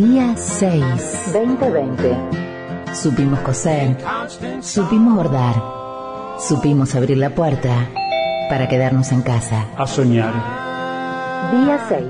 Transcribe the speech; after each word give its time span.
Día 0.00 0.34
6. 0.34 1.30
2020. 1.34 2.16
Supimos 2.94 3.38
coser. 3.40 3.98
Supimos 4.62 5.14
bordar. 5.14 5.54
Supimos 6.38 6.94
abrir 6.94 7.18
la 7.18 7.34
puerta 7.34 7.86
para 8.48 8.66
quedarnos 8.66 9.12
en 9.12 9.20
casa. 9.20 9.66
A 9.76 9.86
soñar. 9.86 10.32
Día 11.52 11.78
6. 11.86 12.06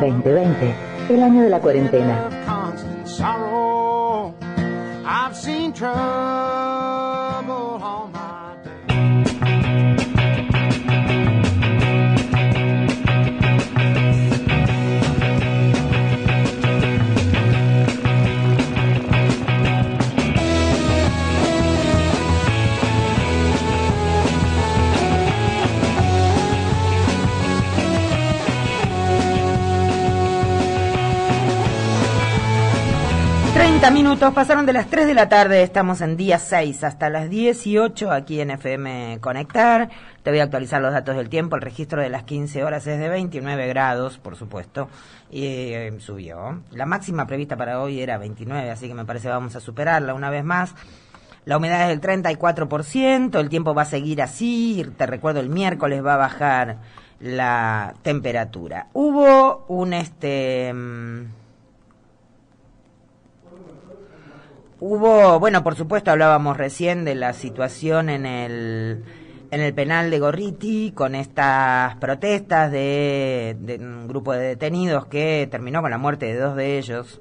2020. 0.00 0.74
El 1.10 1.22
año 1.22 1.42
de 1.42 1.50
la 1.50 1.60
cuarentena. 1.60 2.30
30 33.76 33.90
minutos, 33.90 34.32
pasaron 34.32 34.64
de 34.64 34.72
las 34.72 34.86
3 34.86 35.06
de 35.06 35.12
la 35.12 35.28
tarde, 35.28 35.62
estamos 35.62 36.00
en 36.00 36.16
día 36.16 36.38
6 36.38 36.82
hasta 36.82 37.10
las 37.10 37.28
18 37.28 38.10
aquí 38.10 38.40
en 38.40 38.50
FM 38.50 39.18
Conectar. 39.20 39.90
Te 40.22 40.30
voy 40.30 40.38
a 40.38 40.44
actualizar 40.44 40.80
los 40.80 40.94
datos 40.94 41.14
del 41.14 41.28
tiempo, 41.28 41.56
el 41.56 41.62
registro 41.62 42.00
de 42.00 42.08
las 42.08 42.22
15 42.22 42.64
horas 42.64 42.86
es 42.86 42.98
de 42.98 43.10
29 43.10 43.66
grados, 43.66 44.16
por 44.16 44.34
supuesto, 44.34 44.88
y 45.30 45.44
eh, 45.44 45.94
subió. 45.98 46.62
La 46.70 46.86
máxima 46.86 47.26
prevista 47.26 47.58
para 47.58 47.82
hoy 47.82 48.00
era 48.00 48.16
29, 48.16 48.70
así 48.70 48.88
que 48.88 48.94
me 48.94 49.04
parece 49.04 49.24
que 49.24 49.34
vamos 49.34 49.54
a 49.56 49.60
superarla 49.60 50.14
una 50.14 50.30
vez 50.30 50.42
más. 50.42 50.74
La 51.44 51.58
humedad 51.58 51.82
es 51.82 51.88
del 51.88 52.00
34%, 52.00 53.38
el 53.38 53.50
tiempo 53.50 53.74
va 53.74 53.82
a 53.82 53.84
seguir 53.84 54.22
así, 54.22 54.86
te 54.96 55.04
recuerdo 55.04 55.40
el 55.40 55.50
miércoles 55.50 56.02
va 56.02 56.14
a 56.14 56.16
bajar 56.16 56.78
la 57.20 57.92
temperatura. 58.00 58.86
Hubo 58.94 59.66
un 59.68 59.92
este 59.92 60.72
mm, 60.72 61.24
Hubo, 64.78 65.40
bueno, 65.40 65.62
por 65.64 65.74
supuesto 65.74 66.10
hablábamos 66.10 66.56
recién 66.56 67.04
de 67.04 67.14
la 67.14 67.32
situación 67.32 68.08
en 68.10 68.26
el 68.26 69.04
en 69.50 69.60
el 69.60 69.72
penal 69.74 70.10
de 70.10 70.18
Gorriti 70.18 70.92
con 70.92 71.14
estas 71.14 71.94
protestas 71.96 72.70
de, 72.72 73.56
de 73.60 73.76
un 73.76 74.08
grupo 74.08 74.32
de 74.32 74.40
detenidos 74.48 75.06
que 75.06 75.48
terminó 75.50 75.80
con 75.82 75.90
la 75.90 75.98
muerte 75.98 76.26
de 76.26 76.36
dos 76.38 76.56
de 76.56 76.78
ellos, 76.78 77.20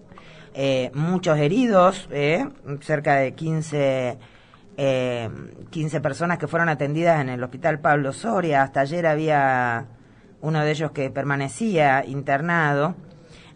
Eh, 0.58 0.90
muchos 0.94 1.38
heridos, 1.38 2.08
eh, 2.12 2.48
cerca 2.80 3.16
de 3.16 3.34
15 3.34 4.18
eh, 4.78 5.30
15 5.70 6.00
personas 6.00 6.38
que 6.38 6.48
fueron 6.48 6.70
atendidas 6.70 7.20
en 7.20 7.28
el 7.28 7.44
hospital 7.44 7.80
Pablo 7.80 8.14
Soria. 8.14 8.64
Hasta 8.64 8.82
ayer 8.82 9.06
había 9.06 9.86
uno 10.42 10.64
de 10.64 10.72
ellos 10.72 10.92
que 10.92 11.10
permanecía 11.10 12.06
internado. 12.06 12.96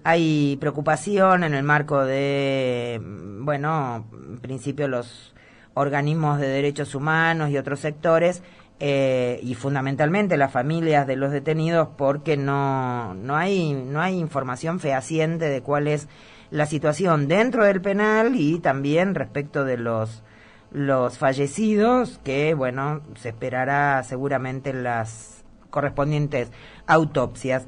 Hay 0.09 0.57
preocupación 0.59 1.43
en 1.43 1.53
el 1.53 1.61
marco 1.61 2.03
de, 2.03 2.99
bueno, 2.99 4.07
en 4.11 4.39
principio 4.39 4.87
los 4.87 5.35
organismos 5.75 6.39
de 6.39 6.47
derechos 6.47 6.95
humanos 6.95 7.51
y 7.51 7.59
otros 7.59 7.79
sectores 7.79 8.41
eh, 8.79 9.39
y 9.43 9.53
fundamentalmente 9.53 10.35
las 10.35 10.51
familias 10.51 11.05
de 11.05 11.15
los 11.15 11.31
detenidos 11.31 11.89
porque 11.95 12.37
no, 12.37 13.13
no, 13.13 13.35
hay, 13.35 13.73
no 13.73 14.01
hay 14.01 14.17
información 14.17 14.79
fehaciente 14.79 15.45
de 15.45 15.61
cuál 15.61 15.87
es 15.87 16.07
la 16.49 16.65
situación 16.65 17.27
dentro 17.27 17.63
del 17.63 17.79
penal 17.79 18.35
y 18.35 18.57
también 18.57 19.13
respecto 19.13 19.63
de 19.63 19.77
los 19.77 20.23
los 20.71 21.19
fallecidos 21.19 22.19
que 22.23 22.55
bueno 22.55 23.01
se 23.15 23.29
esperará 23.29 24.01
seguramente 24.03 24.73
las 24.73 25.43
correspondientes 25.69 26.51
autopsias 26.87 27.67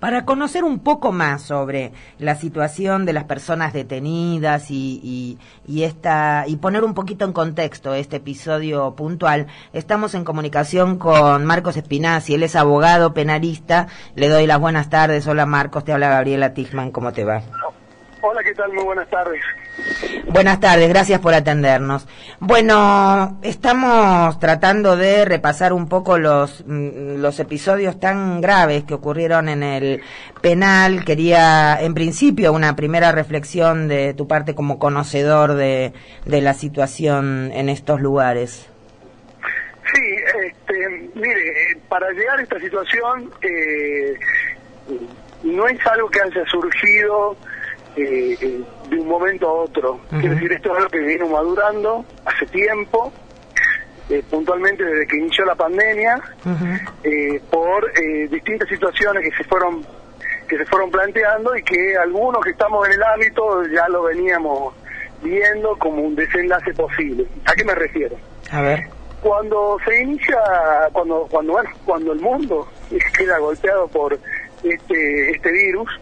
para 0.00 0.24
conocer 0.24 0.64
un 0.64 0.80
poco 0.80 1.12
más 1.12 1.42
sobre 1.42 1.92
la 2.18 2.36
situación 2.36 3.04
de 3.04 3.12
las 3.12 3.24
personas 3.24 3.72
detenidas 3.72 4.70
y, 4.70 5.00
y, 5.02 5.38
y 5.66 5.84
esta 5.84 6.44
y 6.46 6.56
poner 6.56 6.84
un 6.84 6.94
poquito 6.94 7.24
en 7.24 7.32
contexto 7.32 7.94
este 7.94 8.16
episodio 8.16 8.94
puntual, 8.94 9.46
estamos 9.72 10.14
en 10.14 10.24
comunicación 10.24 10.98
con 10.98 11.44
Marcos 11.44 11.76
Espinazzi, 11.76 12.34
él 12.34 12.42
es 12.42 12.56
abogado 12.56 13.14
penalista. 13.14 13.88
Le 14.14 14.28
doy 14.28 14.46
las 14.46 14.58
buenas 14.58 14.90
tardes. 14.90 15.26
Hola 15.26 15.46
Marcos, 15.46 15.84
te 15.84 15.92
habla 15.92 16.08
Gabriela 16.08 16.54
Tichman, 16.54 16.90
¿cómo 16.90 17.12
te 17.12 17.24
va? 17.24 17.42
Hola, 18.20 18.42
¿qué 18.42 18.54
tal? 18.54 18.72
Muy 18.72 18.84
buenas 18.84 19.08
tardes. 19.08 19.40
Buenas 20.26 20.60
tardes, 20.60 20.88
gracias 20.88 21.20
por 21.20 21.32
atendernos. 21.32 22.06
Bueno, 22.38 23.38
estamos 23.42 24.38
tratando 24.38 24.96
de 24.96 25.24
repasar 25.24 25.72
un 25.72 25.88
poco 25.88 26.18
los, 26.18 26.64
mm, 26.66 27.16
los 27.20 27.40
episodios 27.40 27.98
tan 27.98 28.40
graves 28.40 28.84
que 28.84 28.94
ocurrieron 28.94 29.48
en 29.48 29.62
el 29.62 30.02
penal. 30.42 31.04
Quería, 31.04 31.78
en 31.80 31.94
principio, 31.94 32.52
una 32.52 32.76
primera 32.76 33.10
reflexión 33.10 33.88
de 33.88 34.12
tu 34.14 34.28
parte 34.28 34.54
como 34.54 34.78
conocedor 34.78 35.54
de, 35.54 35.92
de 36.26 36.40
la 36.42 36.54
situación 36.54 37.50
en 37.52 37.68
estos 37.68 38.00
lugares. 38.00 38.68
Sí, 39.94 40.16
este, 40.44 41.10
mire, 41.14 41.78
para 41.88 42.10
llegar 42.10 42.38
a 42.38 42.42
esta 42.42 42.60
situación 42.60 43.30
eh, 43.40 44.14
no 45.42 45.66
es 45.66 45.86
algo 45.86 46.10
que 46.10 46.20
haya 46.20 46.44
surgido 46.46 47.36
eh, 47.98 48.38
eh, 48.40 48.60
de 48.88 48.96
un 48.96 49.08
momento 49.08 49.48
a 49.48 49.52
otro. 49.52 50.00
Quiero 50.10 50.34
decir, 50.34 50.52
esto 50.52 50.70
es 50.70 50.76
algo 50.76 50.90
que 50.90 51.00
vino 51.00 51.28
madurando 51.28 52.04
hace 52.24 52.46
tiempo, 52.46 53.12
eh, 54.10 54.22
puntualmente 54.30 54.84
desde 54.84 55.06
que 55.06 55.18
inició 55.18 55.44
la 55.44 55.54
pandemia, 55.54 56.18
eh, 57.04 57.42
por 57.50 57.90
eh, 57.98 58.26
distintas 58.28 58.68
situaciones 58.68 59.22
que 59.22 59.36
se 59.36 59.44
fueron 59.44 59.84
que 60.48 60.56
se 60.56 60.64
fueron 60.64 60.90
planteando 60.90 61.54
y 61.54 61.62
que 61.62 61.94
algunos 61.94 62.42
que 62.42 62.52
estamos 62.52 62.86
en 62.86 62.94
el 62.94 63.02
ámbito 63.02 63.66
ya 63.66 63.86
lo 63.88 64.04
veníamos 64.04 64.72
viendo 65.22 65.76
como 65.76 66.00
un 66.02 66.16
desenlace 66.16 66.72
posible. 66.72 67.26
¿A 67.44 67.52
qué 67.52 67.64
me 67.64 67.74
refiero? 67.74 68.16
A 68.50 68.62
ver. 68.62 68.86
Cuando 69.20 69.76
se 69.84 70.00
inicia, 70.00 70.38
cuando 70.92 71.26
cuando 71.30 71.52
bueno, 71.52 71.70
cuando 71.84 72.12
el 72.12 72.20
mundo 72.20 72.66
queda 73.18 73.38
golpeado 73.38 73.88
por 73.88 74.18
este 74.62 75.30
este 75.32 75.52
virus, 75.52 76.00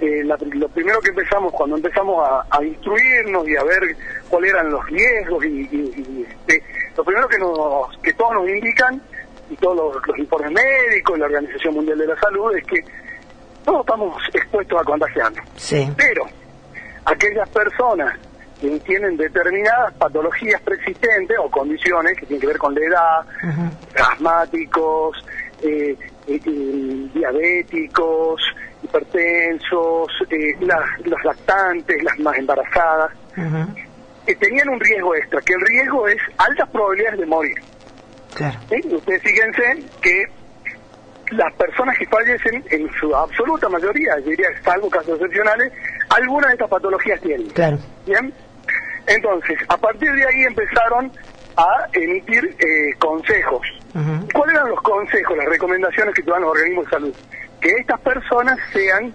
eh, 0.00 0.22
la- 0.24 0.38
lo 0.52 0.68
primero 0.68 1.00
que 1.00 1.10
empezamos, 1.10 1.52
cuando 1.52 1.76
empezamos 1.76 2.26
a, 2.28 2.44
a 2.50 2.62
instruirnos 2.64 3.48
y 3.48 3.56
a 3.56 3.64
ver 3.64 3.96
cuáles 4.28 4.52
eran 4.52 4.70
los 4.70 4.84
riesgos 4.86 5.44
y, 5.44 5.48
y- 5.48 5.94
y, 5.96 6.26
este, 6.28 6.62
lo 6.96 7.04
primero 7.04 7.26
que 7.28 7.38
nos 7.38 7.96
que 8.02 8.12
todos 8.14 8.32
nos 8.34 8.48
indican 8.48 9.00
y 9.50 9.56
todos 9.56 9.76
los, 9.94 10.06
los 10.06 10.18
informes 10.18 10.52
médicos 10.52 11.16
y 11.16 11.20
la 11.20 11.26
Organización 11.26 11.74
Mundial 11.74 11.98
de 11.98 12.06
la 12.06 12.16
Salud 12.20 12.54
es 12.56 12.64
que 12.64 12.80
todos 13.64 13.80
estamos 13.80 14.22
expuestos 14.32 14.80
a 14.80 14.84
contagiarnos. 14.84 15.44
Sí. 15.56 15.90
Pero 15.96 16.24
aquellas 17.04 17.48
personas 17.48 18.18
que 18.60 18.78
tienen 18.80 19.16
determinadas 19.16 19.92
patologías 19.94 20.60
preexistentes 20.62 21.36
o 21.38 21.50
condiciones 21.50 22.14
que 22.18 22.26
tienen 22.26 22.40
que 22.40 22.46
ver 22.48 22.58
con 22.58 22.74
la 22.74 22.80
edad, 22.80 23.26
asmáticos, 24.12 25.16
eh, 25.62 25.96
eh, 26.26 26.40
eh, 26.44 27.08
diabéticos, 27.14 28.40
hipertensos, 28.88 30.08
eh, 30.30 30.56
las, 30.60 31.24
lactantes, 31.24 32.02
las 32.02 32.18
más 32.18 32.36
embarazadas, 32.36 33.10
que 34.26 34.34
tenían 34.36 34.68
un 34.68 34.80
riesgo 34.80 35.14
extra, 35.14 35.40
que 35.40 35.54
el 35.54 35.60
riesgo 35.60 36.08
es 36.08 36.18
altas 36.36 36.68
probabilidades 36.70 37.20
de 37.20 37.26
morir. 37.26 37.56
Claro. 38.34 38.58
¿sí? 38.68 38.94
Ustedes 38.94 39.22
fíjense 39.22 39.84
que 40.02 40.24
las 41.30 41.52
personas 41.54 41.96
que 41.98 42.06
fallecen, 42.06 42.64
en 42.70 42.90
su 43.00 43.14
absoluta 43.14 43.68
mayoría, 43.68 44.18
yo 44.20 44.30
diría, 44.30 44.48
salvo 44.64 44.88
casos 44.88 45.14
excepcionales, 45.14 45.72
algunas 46.10 46.48
de 46.48 46.54
estas 46.54 46.68
patologías 46.68 47.20
tienen. 47.20 47.48
Claro. 47.50 47.78
Bien. 48.06 48.32
Entonces, 49.06 49.58
a 49.68 49.76
partir 49.76 50.12
de 50.12 50.26
ahí 50.26 50.42
empezaron 50.42 51.10
a 51.56 51.88
emitir 51.92 52.56
eh, 52.58 52.94
consejos. 52.98 53.66
¿Cuáles 54.32 54.54
eran 54.54 54.68
los 54.68 54.80
consejos, 54.82 55.36
las 55.36 55.48
recomendaciones 55.48 56.14
que 56.14 56.22
te 56.22 56.30
dan 56.30 56.42
los 56.42 56.50
organismos 56.52 56.84
de 56.84 56.90
salud? 56.90 57.14
Que 57.60 57.70
estas 57.70 58.00
personas 58.00 58.58
sean 58.72 59.12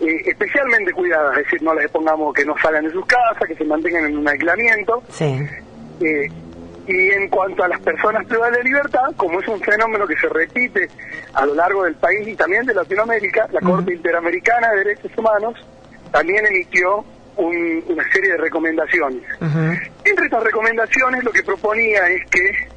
eh, 0.00 0.22
especialmente 0.26 0.92
cuidadas, 0.92 1.36
es 1.38 1.44
decir, 1.44 1.62
no 1.62 1.74
les 1.74 1.90
pongamos 1.90 2.32
que 2.34 2.44
no 2.44 2.54
salgan 2.58 2.84
de 2.84 2.90
sus 2.92 3.04
casas, 3.06 3.46
que 3.46 3.54
se 3.54 3.64
mantengan 3.64 4.06
en 4.06 4.18
un 4.18 4.28
aislamiento. 4.28 5.02
Sí. 5.10 5.40
Eh, 6.00 6.28
y 6.86 7.10
en 7.10 7.28
cuanto 7.28 7.62
a 7.62 7.68
las 7.68 7.78
personas 7.80 8.26
privadas 8.26 8.56
de 8.56 8.64
libertad, 8.64 9.02
como 9.16 9.40
es 9.40 9.46
un 9.48 9.60
fenómeno 9.60 10.06
que 10.06 10.16
se 10.16 10.28
repite 10.28 10.88
a 11.34 11.46
lo 11.46 11.54
largo 11.54 11.84
del 11.84 11.94
país 11.94 12.26
y 12.26 12.34
también 12.34 12.64
de 12.66 12.74
Latinoamérica, 12.74 13.46
la 13.52 13.60
Corte 13.60 13.92
Interamericana 13.94 14.70
de 14.72 14.78
Derechos 14.78 15.12
Humanos 15.16 15.54
también 16.10 16.44
emitió 16.46 17.04
un- 17.36 17.84
una 17.86 18.10
serie 18.12 18.32
de 18.32 18.38
recomendaciones. 18.38 19.22
Entre 20.04 20.24
estas 20.24 20.42
recomendaciones 20.42 21.22
lo 21.22 21.30
que 21.30 21.42
proponía 21.44 22.08
es 22.08 22.26
que 22.30 22.68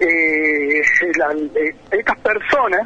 eh, 0.00 0.82
la- 1.16 1.32
eh, 1.60 1.74
estas 1.90 2.18
personas 2.18 2.82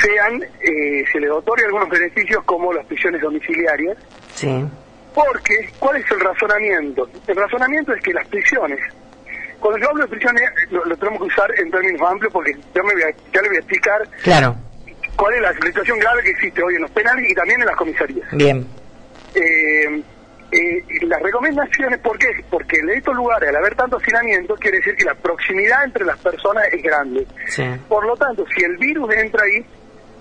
sean, 0.00 0.42
eh, 0.60 1.04
se 1.12 1.20
les 1.20 1.30
otorgue 1.30 1.64
algunos 1.66 1.88
beneficios 1.88 2.42
como 2.44 2.72
las 2.72 2.84
prisiones 2.86 3.20
domiciliarias, 3.20 3.96
Sí. 4.34 4.64
porque, 5.14 5.54
¿cuál 5.78 5.96
es 5.96 6.10
el 6.10 6.20
razonamiento? 6.20 7.08
El 7.26 7.36
razonamiento 7.36 7.92
es 7.94 8.02
que 8.02 8.12
las 8.12 8.26
prisiones, 8.28 8.78
cuando 9.60 9.78
yo 9.80 9.88
hablo 9.90 10.02
de 10.04 10.08
prisiones, 10.10 10.42
lo, 10.70 10.84
lo 10.84 10.96
tenemos 10.96 11.20
que 11.20 11.26
usar 11.28 11.50
en 11.58 11.70
términos 11.70 12.02
amplios 12.10 12.32
porque 12.32 12.52
yo 12.74 12.84
me 12.84 12.92
voy 12.94 13.02
a- 13.02 13.14
ya 13.32 13.42
le 13.42 13.48
voy 13.48 13.56
a 13.56 13.60
explicar 13.60 14.08
Claro. 14.22 14.54
cuál 15.16 15.34
es 15.34 15.40
la 15.40 15.52
situación 15.54 15.98
grave 15.98 16.22
que 16.22 16.30
existe 16.30 16.62
hoy 16.62 16.74
en 16.76 16.82
los 16.82 16.90
penales 16.90 17.30
y 17.30 17.34
también 17.34 17.60
en 17.60 17.66
las 17.66 17.76
comisarías. 17.76 18.28
Bien. 18.32 18.66
Eh, 19.34 20.02
eh, 20.52 20.82
las 21.02 21.20
recomendaciones, 21.20 21.98
¿por 21.98 22.16
qué? 22.18 22.28
Porque 22.48 22.76
en 22.78 22.90
estos 22.90 23.14
lugares, 23.16 23.48
al 23.48 23.56
haber 23.56 23.74
tanto 23.74 23.96
hacinamiento, 23.96 24.54
quiere 24.56 24.78
decir 24.78 24.94
que 24.96 25.04
la 25.04 25.14
proximidad 25.14 25.84
entre 25.84 26.04
las 26.04 26.18
personas 26.18 26.64
es 26.72 26.82
grande. 26.82 27.26
Sí. 27.48 27.64
Por 27.88 28.06
lo 28.06 28.16
tanto, 28.16 28.44
si 28.56 28.62
el 28.64 28.76
virus 28.76 29.12
entra 29.14 29.42
ahí, 29.44 29.66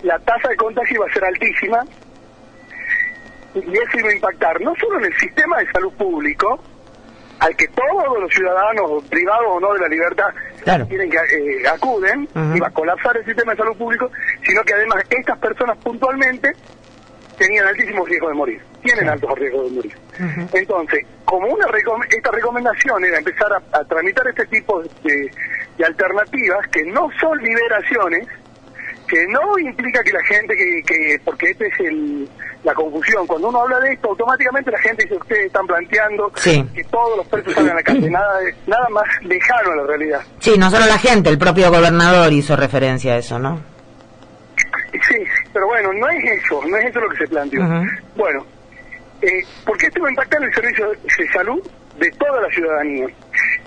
la 0.05 0.19
tasa 0.19 0.49
de 0.49 0.55
contagio 0.55 1.01
va 1.01 1.07
a 1.09 1.13
ser 1.13 1.25
altísima 1.25 1.83
y 3.55 3.59
eso 3.59 3.97
iba 3.99 4.09
a 4.09 4.13
impactar 4.13 4.61
no 4.61 4.73
solo 4.75 4.99
en 4.99 5.05
el 5.05 5.13
sistema 5.17 5.57
de 5.59 5.71
salud 5.71 5.93
público, 5.93 6.59
al 7.39 7.55
que 7.55 7.67
todos 7.69 8.19
los 8.21 8.31
ciudadanos, 8.33 9.03
privados 9.09 9.45
o 9.49 9.59
no 9.59 9.73
de 9.73 9.79
la 9.79 9.87
libertad, 9.87 10.27
Claro. 10.63 10.85
tienen 10.87 11.09
que 11.09 11.17
eh, 11.17 11.67
acuden, 11.67 12.27
va 12.61 12.67
a 12.67 12.71
colapsar 12.71 13.15
el 13.17 13.25
sistema 13.25 13.51
de 13.53 13.57
salud 13.57 13.77
público, 13.77 14.09
sino 14.43 14.61
que 14.63 14.73
además 14.73 15.03
estas 15.09 15.37
personas 15.39 15.77
puntualmente 15.77 16.49
tenían 17.37 17.67
altísimo 17.67 18.05
riesgo 18.05 18.29
de 18.29 18.33
morir, 18.33 18.61
tienen 18.81 19.07
altos 19.09 19.29
riesgos 19.37 19.69
de 19.69 19.75
morir. 19.75 19.97
Entonces, 20.53 21.05
como 21.25 21.47
una 21.47 21.65
recom- 21.67 22.05
esta 22.09 22.31
recomendación 22.31 23.03
era 23.05 23.17
empezar 23.17 23.51
a, 23.53 23.77
a 23.79 23.83
tramitar 23.85 24.27
este 24.27 24.45
tipo 24.47 24.81
de, 24.81 25.31
de 25.77 25.85
alternativas 25.85 26.67
que 26.69 26.83
no 26.85 27.09
son 27.19 27.37
liberaciones, 27.39 28.27
que 29.07 29.25
no 29.27 29.57
implica 29.59 30.01
que 30.03 30.11
la 30.11 30.23
gente, 30.25 30.55
que, 30.55 30.81
que 30.83 31.19
porque 31.23 31.51
este 31.51 31.67
es 31.67 31.79
el, 31.81 32.29
la 32.63 32.73
confusión, 32.73 33.25
cuando 33.27 33.49
uno 33.49 33.61
habla 33.61 33.79
de 33.81 33.93
esto, 33.93 34.09
automáticamente 34.09 34.71
la 34.71 34.79
gente 34.79 35.03
dice, 35.03 35.15
ustedes 35.15 35.45
están 35.47 35.67
planteando 35.67 36.31
Sí. 36.35 36.63
que 36.73 36.83
todos 36.85 37.17
los 37.17 37.27
presos 37.27 37.53
salgan 37.53 37.73
a 37.73 37.75
la 37.75 37.83
calle, 37.83 38.09
nada, 38.09 38.39
nada 38.67 38.89
más 38.89 39.03
lejano 39.23 39.71
a 39.71 39.75
la 39.75 39.83
realidad. 39.87 40.21
Sí, 40.39 40.53
no 40.57 40.69
solo 40.69 40.85
la 40.85 40.97
gente, 40.97 41.29
el 41.29 41.37
propio 41.37 41.69
gobernador 41.71 42.31
hizo 42.33 42.55
referencia 42.55 43.13
a 43.13 43.17
eso, 43.17 43.37
¿no? 43.39 43.61
Sí, 45.09 45.17
pero 45.53 45.67
bueno, 45.67 45.91
no 45.93 46.09
es 46.09 46.23
eso, 46.43 46.61
no 46.67 46.77
es 46.77 46.85
eso 46.85 46.99
lo 46.99 47.09
que 47.09 47.17
se 47.17 47.27
planteó. 47.27 47.61
Bueno, 48.15 48.45
eh, 49.21 49.43
porque 49.65 49.87
esto 49.87 50.01
va 50.01 50.07
a 50.07 50.11
impactar 50.11 50.41
en 50.41 50.47
el 50.47 50.53
servicio 50.55 50.89
de 50.91 51.27
salud 51.33 51.61
de 51.99 52.09
toda 52.11 52.41
la 52.41 52.49
ciudadanía. 52.49 53.07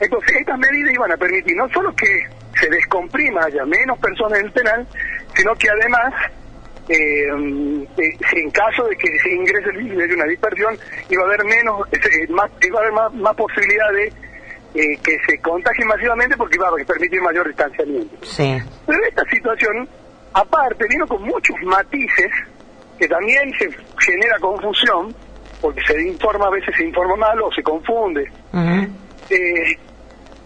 Entonces, 0.00 0.36
estas 0.40 0.58
medidas 0.58 0.92
iban 0.94 1.12
a 1.12 1.16
permitir 1.16 1.56
no 1.56 1.68
solo 1.68 1.94
que 1.94 2.26
se 2.60 2.68
descomprima, 2.70 3.44
haya 3.44 3.64
menos 3.64 3.98
personas 3.98 4.40
en 4.40 4.46
el 4.46 4.52
penal, 4.52 4.86
sino 5.38 5.54
que 5.54 5.70
además, 5.70 6.12
eh, 6.88 7.32
mm, 7.32 7.82
eh, 7.96 8.18
si 8.28 8.40
en 8.40 8.50
caso 8.50 8.84
de 8.88 8.96
que 8.96 9.06
se 9.20 9.30
ingrese 9.30 9.70
el 9.70 9.78
virus 9.78 9.98
y 9.98 10.02
haya 10.02 10.14
una 10.14 10.24
dispersión, 10.24 10.78
iba 11.08 11.22
a 11.22 11.26
haber 11.26 11.44
menos, 11.44 11.86
eh, 11.92 12.26
más, 12.30 12.50
iba 12.60 12.78
a 12.78 12.82
haber 12.82 12.92
más, 12.92 13.14
más 13.14 13.34
posibilidad 13.36 13.92
de 13.92 14.12
eh, 14.74 14.98
que 15.02 15.16
se 15.26 15.38
contagien 15.40 15.86
masivamente 15.86 16.36
porque 16.36 16.56
iba 16.56 16.68
a 16.68 16.84
permitir 16.84 17.22
mayor 17.22 17.46
distanciamiento. 17.46 18.16
Sí. 18.22 18.58
Pero 18.86 18.98
esta 19.08 19.24
situación, 19.30 19.88
aparte, 20.32 20.84
vino 20.90 21.06
con 21.06 21.22
muchos 21.22 21.56
matices 21.64 22.30
que 22.98 23.06
también 23.06 23.50
se 23.58 23.70
genera 24.00 24.36
confusión, 24.40 25.14
porque 25.60 25.80
se 25.86 26.02
informa, 26.02 26.46
a 26.46 26.50
veces 26.50 26.74
se 26.76 26.84
informa 26.84 27.16
mal 27.16 27.40
o 27.42 27.52
se 27.52 27.62
confunde. 27.62 28.24
Eh, 29.30 29.78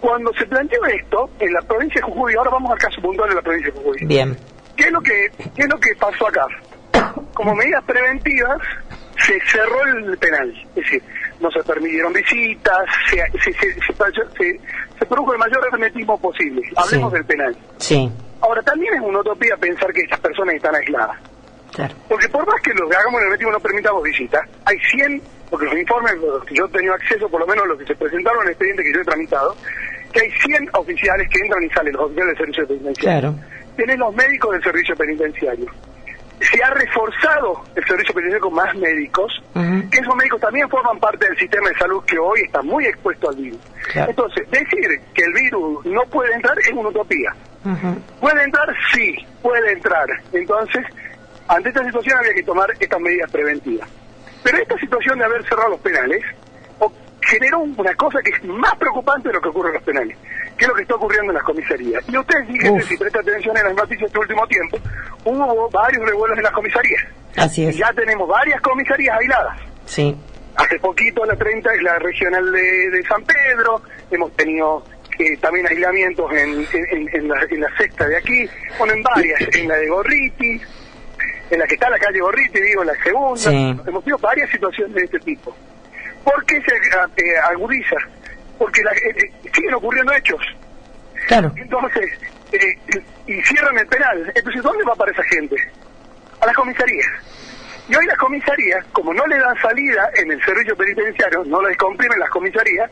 cuando 0.01 0.33
se 0.35 0.45
planteó 0.47 0.85
esto 0.87 1.31
en 1.39 1.53
la 1.53 1.61
provincia 1.63 2.01
de 2.01 2.13
Jujuy, 2.13 2.35
ahora 2.35 2.51
vamos 2.51 2.73
al 2.73 2.79
caso 2.79 3.01
puntual 3.01 3.29
de 3.31 3.37
la 3.37 3.43
provincia 3.43 3.73
de 3.73 3.79
Jujuy. 3.79 3.99
Bien. 4.07 4.37
¿Qué 4.77 4.85
es 4.85 4.93
lo 4.93 5.01
que, 5.01 5.31
qué 5.55 5.63
es 5.63 5.69
lo 5.69 5.79
que 5.79 5.95
pasó 5.97 6.27
acá? 6.29 6.47
Como 7.35 7.55
medidas 7.55 7.83
preventivas, 7.85 8.59
se 9.27 9.39
cerró 9.47 9.83
el 9.87 10.17
penal. 10.19 10.51
Es 10.71 10.85
decir, 10.85 11.03
no 11.41 11.51
se 11.51 11.63
permitieron 11.63 12.13
visitas, 12.13 12.79
se, 13.11 13.17
se, 13.41 13.53
se, 13.53 13.75
se- 14.99 15.07
produjo 15.07 15.33
el 15.33 15.39
mayor 15.39 15.67
hermetismo 15.73 16.19
posible. 16.21 16.63
Hablemos 16.77 17.11
Sí. 17.11 17.17
del 17.17 17.25
penal. 17.27 17.57
Sí. 17.79 18.11
Ahora, 18.41 18.63
también 18.63 18.95
es 18.95 19.01
una 19.01 19.21
utopía 19.21 19.57
pensar 19.57 19.93
que 19.93 20.01
estas 20.03 20.21
personas 20.21 20.55
están 20.55 20.75
aisladas. 20.75 21.19
Claro. 21.75 21.95
Porque 22.09 22.29
por 22.29 22.47
más 22.47 22.61
que 22.63 22.73
los 22.75 22.89
que 22.89 22.97
hagamos 22.97 23.15
en 23.15 23.21
el 23.21 23.25
hermetismo 23.27 23.53
no 23.53 23.61
permitamos 23.61 24.03
visitas, 24.03 24.43
hay 24.65 24.77
100, 24.79 25.23
porque 25.51 25.67
los 25.67 25.75
informes, 25.79 26.15
los 26.19 26.45
que 26.45 26.55
yo 26.55 26.67
he 26.67 26.69
tenido 26.69 26.95
acceso, 26.95 27.29
por 27.29 27.41
lo 27.41 27.47
menos 27.47 27.67
los 27.67 27.79
que 27.79 27.87
se 27.87 27.95
presentaron 27.97 28.41
en 28.43 28.47
el 28.49 28.53
expediente 28.53 28.83
que 28.85 28.93
yo 28.93 29.01
he 29.01 29.05
tramitado, 29.05 29.57
que 30.13 30.21
hay 30.21 30.31
100 30.31 30.71
oficiales 30.75 31.29
que 31.29 31.39
entran 31.41 31.63
y 31.65 31.71
salen, 31.71 31.93
los 31.95 32.03
oficiales 32.05 32.29
del 32.29 32.37
servicio 32.55 32.69
penitenciario. 32.69 33.21
Claro. 33.33 33.35
Tienen 33.77 33.99
los 33.99 34.15
médicos 34.15 34.53
del 34.53 34.63
servicio 34.63 34.95
penitenciario. 34.97 35.67
Se 36.41 36.63
ha 36.63 36.71
reforzado 36.71 37.65
el 37.75 37.85
servicio 37.85 38.15
penitenciario 38.15 38.49
con 38.49 38.55
más 38.55 38.75
médicos, 38.75 39.43
que 39.55 39.99
esos 39.99 40.17
médicos 40.17 40.41
también 40.41 40.69
forman 40.69 40.99
parte 40.99 41.27
del 41.27 41.39
sistema 41.39 41.69
de 41.69 41.77
salud 41.77 42.03
que 42.05 42.19
hoy 42.19 42.41
está 42.43 42.63
muy 42.63 42.85
expuesto 42.87 43.31
al 43.31 43.37
virus. 43.37 43.61
Claro. 43.93 44.11
Entonces, 44.11 44.51
decir 44.51 45.01
que 45.15 45.23
el 45.23 45.33
virus 45.33 45.87
no 45.87 46.03
puede 46.07 46.35
entrar 46.35 46.59
es 46.59 46.71
una 46.73 46.89
utopía. 46.89 47.33
¿Puede 48.21 48.43
entrar? 48.43 48.75
Sí, 48.93 49.15
puede 49.41 49.73
entrar. 49.73 50.07
Entonces, 50.33 50.85
ante 51.47 51.69
esta 51.69 51.85
situación 51.85 52.19
había 52.19 52.35
que 52.35 52.43
tomar 52.43 52.71
estas 52.79 53.01
medidas 53.01 53.31
preventivas. 53.31 53.89
Pero 54.43 54.59
esta 54.59 54.77
situación 54.79 55.19
de 55.19 55.25
haber 55.25 55.45
cerrado 55.45 55.71
los 55.71 55.81
penales 55.81 56.23
generó 57.25 57.61
una 57.61 57.95
cosa 57.95 58.19
que 58.21 58.31
es 58.31 58.45
más 58.45 58.75
preocupante 58.75 59.29
de 59.29 59.35
lo 59.35 59.41
que 59.41 59.49
ocurre 59.49 59.69
en 59.69 59.75
los 59.75 59.85
penales, 59.85 60.19
que 60.63 60.67
es 60.67 60.69
lo 60.69 60.75
que 60.77 60.83
está 60.83 60.95
ocurriendo 60.95 61.33
en 61.33 61.35
las 61.35 61.45
comisarías. 61.45 62.05
Y 62.09 62.17
ustedes 62.17 62.47
fíjense, 62.47 62.87
si 62.89 62.97
presta 62.97 63.19
atención 63.19 63.57
en 63.57 63.65
las 63.65 63.75
noticias 63.75 64.01
de 64.01 64.07
este 64.07 64.19
último 64.21 64.47
tiempo, 64.47 64.79
hubo 65.25 65.71
varios 65.71 66.05
revuelos 66.09 66.39
en 66.39 66.45
las 66.45 66.53
comisarías. 66.53 67.03
Así 67.37 67.65
es. 67.67 67.77
ya 67.77 67.93
tenemos 67.95 68.29
varias 68.29 68.61
comisarías 68.61 69.19
aisladas. 69.19 69.59
Sí. 69.87 70.17
Hace 70.55 70.79
poquito 70.79 71.25
la 71.25 71.35
30 71.35 71.75
es 71.75 71.83
la 71.83 71.99
regional 71.99 72.53
de, 72.53 72.91
de 72.91 73.03
San 73.09 73.25
Pedro, 73.25 73.83
hemos 74.11 74.31
tenido 74.37 74.85
eh, 75.19 75.37
también 75.39 75.67
aislamientos 75.67 76.31
en, 76.33 76.67
en, 76.73 77.09
en 77.13 77.29
la, 77.29 77.41
en 77.51 77.61
la 77.61 77.77
sexta 77.77 78.07
de 78.07 78.17
aquí, 78.19 78.49
bueno, 78.79 78.93
en 78.95 79.03
varias, 79.03 79.41
en 79.57 79.67
la 79.67 79.77
de 79.77 79.89
Gorriti, 79.89 80.61
en 81.51 81.59
la 81.59 81.67
que 81.67 81.75
está 81.75 81.91
la 81.91 81.99
calle 81.99 82.21
Gorriti, 82.21 82.61
digo, 82.61 82.83
en 82.83 82.89
la 82.89 83.03
segunda, 83.03 83.37
Sí. 83.41 83.77
hemos 83.87 84.05
tenido 84.05 84.19
varias 84.19 84.49
situaciones 84.51 84.95
de 84.95 85.05
este 85.05 85.19
tipo. 85.21 85.57
¿Por 86.23 86.45
qué 86.45 86.61
se 86.61 86.75
eh, 86.77 87.35
agudiza? 87.51 87.97
Porque 88.63 88.81
la- 88.85 88.93
eh, 88.93 89.15
eh, 89.17 89.51
siguen 89.53 89.75
ocurriendo 89.75 90.13
hechos. 90.13 90.41
Claro. 91.27 91.53
Entonces, 91.57 92.07
eh, 92.53 92.77
y 93.27 93.43
cierran 93.43 93.77
el 93.77 93.87
penal. 93.89 94.33
Entonces, 94.33 94.63
¿dónde 94.63 94.85
va 94.85 94.95
para 94.95 95.11
esa 95.11 95.23
gente? 95.25 95.57
A 96.41 96.47
las 96.47 96.55
comisarías. 96.55 97.09
Y 97.89 97.97
hoy 97.97 98.07
las 98.07 98.17
comisarías, 98.19 98.87
como 98.93 99.13
no 99.13 99.27
le 99.27 99.37
dan 99.37 99.57
salida 99.61 100.09
en 100.15 100.31
el 100.31 100.41
servicio 100.45 100.77
penitenciario, 100.77 101.43
no 101.45 101.61
lo 101.61 101.67
descomprimen 101.67 102.21
las 102.21 102.31
comisarías, 102.31 102.89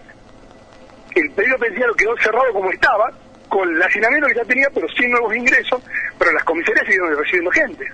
el 1.15 1.31
pedido 1.31 1.57
penitenciario 1.59 1.95
quedó 1.95 2.17
cerrado 2.19 2.53
como 2.53 2.73
estaba, 2.73 3.13
con 3.49 3.69
el 3.69 3.81
hacinamiento 3.81 4.27
que 4.27 4.35
ya 4.35 4.45
tenía, 4.45 4.67
pero 4.75 4.89
sin 4.89 5.13
nuevos 5.13 5.37
ingresos, 5.37 5.81
pero 6.19 6.33
las 6.33 6.43
comisarías 6.43 6.85
siguieron 6.85 7.17
recibiendo 7.17 7.51
gente. 7.53 7.87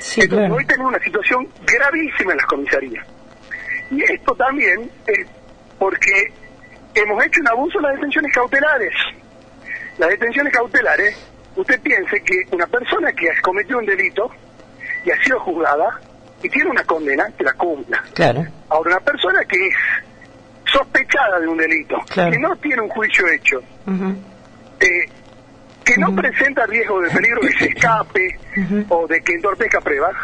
Sí, 0.00 0.20
Entonces 0.22 0.46
claro. 0.48 0.54
hoy 0.56 0.66
tenemos 0.66 0.88
una 0.94 1.04
situación 1.04 1.48
gravísima 1.64 2.32
en 2.32 2.38
las 2.38 2.46
comisarías. 2.46 3.06
Y 3.92 4.02
esto 4.02 4.34
también 4.34 4.90
es 5.06 5.26
porque 5.78 6.32
hemos 6.94 7.24
hecho 7.24 7.40
un 7.40 7.48
abuso 7.48 7.78
en 7.78 7.84
las 7.84 7.94
detenciones 7.94 8.32
cautelares. 8.34 8.92
Las 9.98 10.08
detenciones 10.10 10.52
cautelares, 10.52 11.16
usted 11.56 11.80
piense 11.80 12.20
que 12.22 12.44
una 12.52 12.66
persona 12.66 13.12
que 13.12 13.30
ha 13.30 13.40
cometido 13.42 13.78
un 13.78 13.86
delito 13.86 14.30
y 15.04 15.10
ha 15.10 15.22
sido 15.24 15.40
juzgada 15.40 16.00
y 16.42 16.48
tiene 16.48 16.70
una 16.70 16.84
condena, 16.84 17.26
que 17.36 17.44
la 17.44 17.52
cumpla. 17.54 18.02
Claro. 18.14 18.46
Ahora, 18.68 18.90
una 18.96 19.00
persona 19.00 19.44
que 19.44 19.66
es 19.68 19.74
sospechada 20.72 21.40
de 21.40 21.48
un 21.48 21.56
delito, 21.58 21.96
Claro. 22.10 22.30
que 22.30 22.38
no 22.38 22.54
tiene 22.56 22.82
un 22.82 22.88
juicio 22.88 23.26
hecho, 23.28 23.60
eh, 24.80 25.08
que 25.84 25.96
no 25.96 26.14
presenta 26.14 26.66
riesgo 26.66 27.00
de 27.00 27.10
peligro 27.10 27.40
de 27.42 27.48
que 27.48 27.58
se 27.58 27.64
escape 27.66 28.38
o 28.88 29.06
de 29.06 29.20
que 29.22 29.32
entorpezca 29.34 29.80
pruebas, 29.80 30.14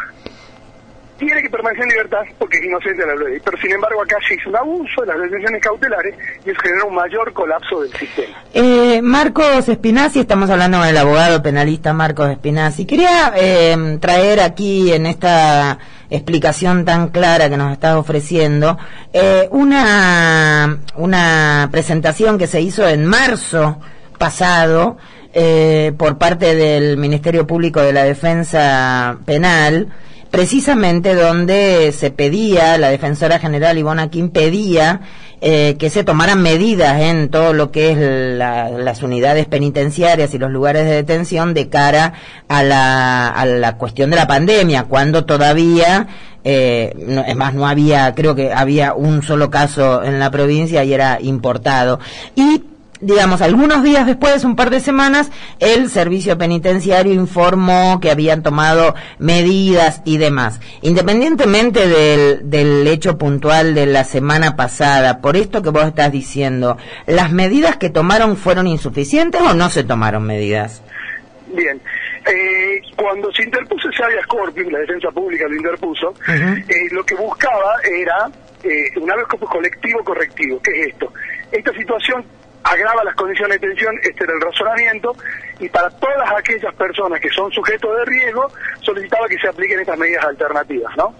tiene 1.17 1.41
que 1.41 1.49
permanecer 1.49 1.83
en 1.83 1.89
libertad 1.89 2.21
porque 2.37 2.57
es 2.57 2.65
inocente 2.65 3.01
de 3.01 3.07
la 3.07 3.15
ley. 3.15 3.39
Pero 3.43 3.57
sin 3.57 3.71
embargo 3.71 4.01
acá 4.01 4.17
se 4.27 4.35
hizo 4.35 4.49
un 4.49 4.57
abuso 4.57 5.01
de 5.01 5.07
las 5.07 5.21
detenciones 5.21 5.61
cautelares 5.61 6.15
y 6.45 6.49
eso 6.49 6.59
generó 6.61 6.87
un 6.87 6.95
mayor 6.95 7.33
colapso 7.33 7.81
del 7.81 7.93
sistema. 7.93 8.43
Eh, 8.53 9.01
Marcos 9.01 9.69
Espinazzi, 9.69 10.19
estamos 10.19 10.49
hablando 10.49 10.79
con 10.79 10.87
el 10.87 10.97
abogado 10.97 11.41
penalista 11.41 11.93
Marcos 11.93 12.29
Espinazzi. 12.29 12.85
Quería 12.85 13.33
eh, 13.35 13.97
traer 13.99 14.39
aquí 14.41 14.91
en 14.91 15.05
esta 15.05 15.79
explicación 16.09 16.85
tan 16.85 17.09
clara 17.09 17.49
que 17.49 17.57
nos 17.57 17.71
estás 17.71 17.95
ofreciendo 17.95 18.77
eh, 19.13 19.47
una, 19.51 20.79
una 20.95 21.69
presentación 21.71 22.37
que 22.37 22.47
se 22.47 22.61
hizo 22.61 22.87
en 22.87 23.05
marzo 23.05 23.79
pasado 24.17 24.97
eh, 25.33 25.93
por 25.97 26.17
parte 26.17 26.55
del 26.55 26.97
Ministerio 26.97 27.45
Público 27.45 27.81
de 27.81 27.93
la 27.93 28.03
Defensa 28.03 29.17
Penal 29.25 29.89
precisamente 30.31 31.15
donde 31.15 31.91
se 31.91 32.11
pedía, 32.11 32.77
la 32.77 32.89
defensora 32.89 33.39
general 33.39 33.77
Ivona 33.77 34.09
Kim 34.09 34.29
pedía 34.29 35.01
eh, 35.41 35.75
que 35.77 35.89
se 35.89 36.03
tomaran 36.03 36.41
medidas 36.41 36.99
en 37.01 37.29
todo 37.29 37.53
lo 37.53 37.71
que 37.71 37.91
es 37.91 37.97
las 37.97 39.03
unidades 39.03 39.45
penitenciarias 39.45 40.33
y 40.33 40.37
los 40.37 40.49
lugares 40.49 40.85
de 40.85 40.91
detención 40.91 41.53
de 41.53 41.69
cara 41.69 42.13
a 42.47 42.63
la, 42.63 43.27
a 43.29 43.45
la 43.45 43.77
cuestión 43.77 44.09
de 44.09 44.15
la 44.15 44.27
pandemia, 44.27 44.83
cuando 44.85 45.25
todavía 45.25 46.07
eh, 46.43 46.93
es 47.27 47.35
más, 47.35 47.53
no 47.53 47.67
había, 47.67 48.13
creo 48.13 48.35
que 48.35 48.53
había 48.53 48.93
un 48.93 49.23
solo 49.23 49.49
caso 49.49 50.03
en 50.03 50.19
la 50.19 50.31
provincia 50.31 50.83
y 50.83 50.93
era 50.93 51.19
importado. 51.19 51.99
Y 52.35 52.61
digamos, 53.01 53.41
algunos 53.41 53.83
días 53.83 54.05
después, 54.05 54.43
un 54.43 54.55
par 54.55 54.69
de 54.69 54.79
semanas, 54.79 55.31
el 55.59 55.89
servicio 55.89 56.37
penitenciario 56.37 57.13
informó 57.13 57.99
que 57.99 58.11
habían 58.11 58.43
tomado 58.43 58.95
medidas 59.19 60.01
y 60.05 60.17
demás. 60.17 60.59
Independientemente 60.81 61.87
del, 61.87 62.49
del 62.49 62.87
hecho 62.87 63.17
puntual 63.17 63.75
de 63.75 63.85
la 63.85 64.03
semana 64.03 64.55
pasada, 64.55 65.21
por 65.21 65.35
esto 65.35 65.61
que 65.61 65.69
vos 65.69 65.85
estás 65.85 66.11
diciendo, 66.11 66.77
¿las 67.05 67.31
medidas 67.31 67.77
que 67.77 67.89
tomaron 67.89 68.37
fueron 68.37 68.67
insuficientes 68.67 69.41
o 69.41 69.53
no 69.53 69.69
se 69.69 69.83
tomaron 69.83 70.23
medidas? 70.25 70.81
Bien. 71.53 71.79
Eh, 72.27 72.81
cuando 72.95 73.31
se 73.31 73.43
interpuso 73.43 73.87
ese 73.89 74.03
habeas 74.03 74.25
corpus, 74.25 74.71
la 74.71 74.79
defensa 74.79 75.11
pública 75.11 75.47
lo 75.47 75.55
interpuso, 75.55 76.13
eh, 76.27 76.87
lo 76.91 77.05
que 77.05 77.13
buscaba 77.13 77.75
era 77.83 78.29
eh, 78.63 78.99
un 78.99 79.11
habeas 79.11 79.27
corpus 79.27 79.49
colectivo 79.49 80.03
correctivo. 80.03 80.59
¿Qué 80.61 80.71
es 80.71 80.87
esto? 80.87 81.13
Esta 81.51 81.71
situación 81.73 82.25
agrava 82.65 83.03
las 83.03 83.15
condiciones 83.15 83.61
de 83.61 83.67
detención, 83.67 83.95
este 84.01 84.23
era 84.23 84.33
el 84.33 84.41
razonamiento, 84.41 85.15
y 85.59 85.69
para 85.69 85.89
todas 85.91 86.31
aquellas 86.35 86.73
personas 86.75 87.19
que 87.21 87.29
son 87.29 87.51
sujetos 87.51 87.95
de 87.97 88.05
riesgo, 88.05 88.51
solicitaba 88.81 89.27
que 89.27 89.37
se 89.37 89.47
apliquen 89.47 89.79
estas 89.79 89.97
medidas 89.97 90.25
alternativas, 90.25 90.91
¿no? 90.97 91.13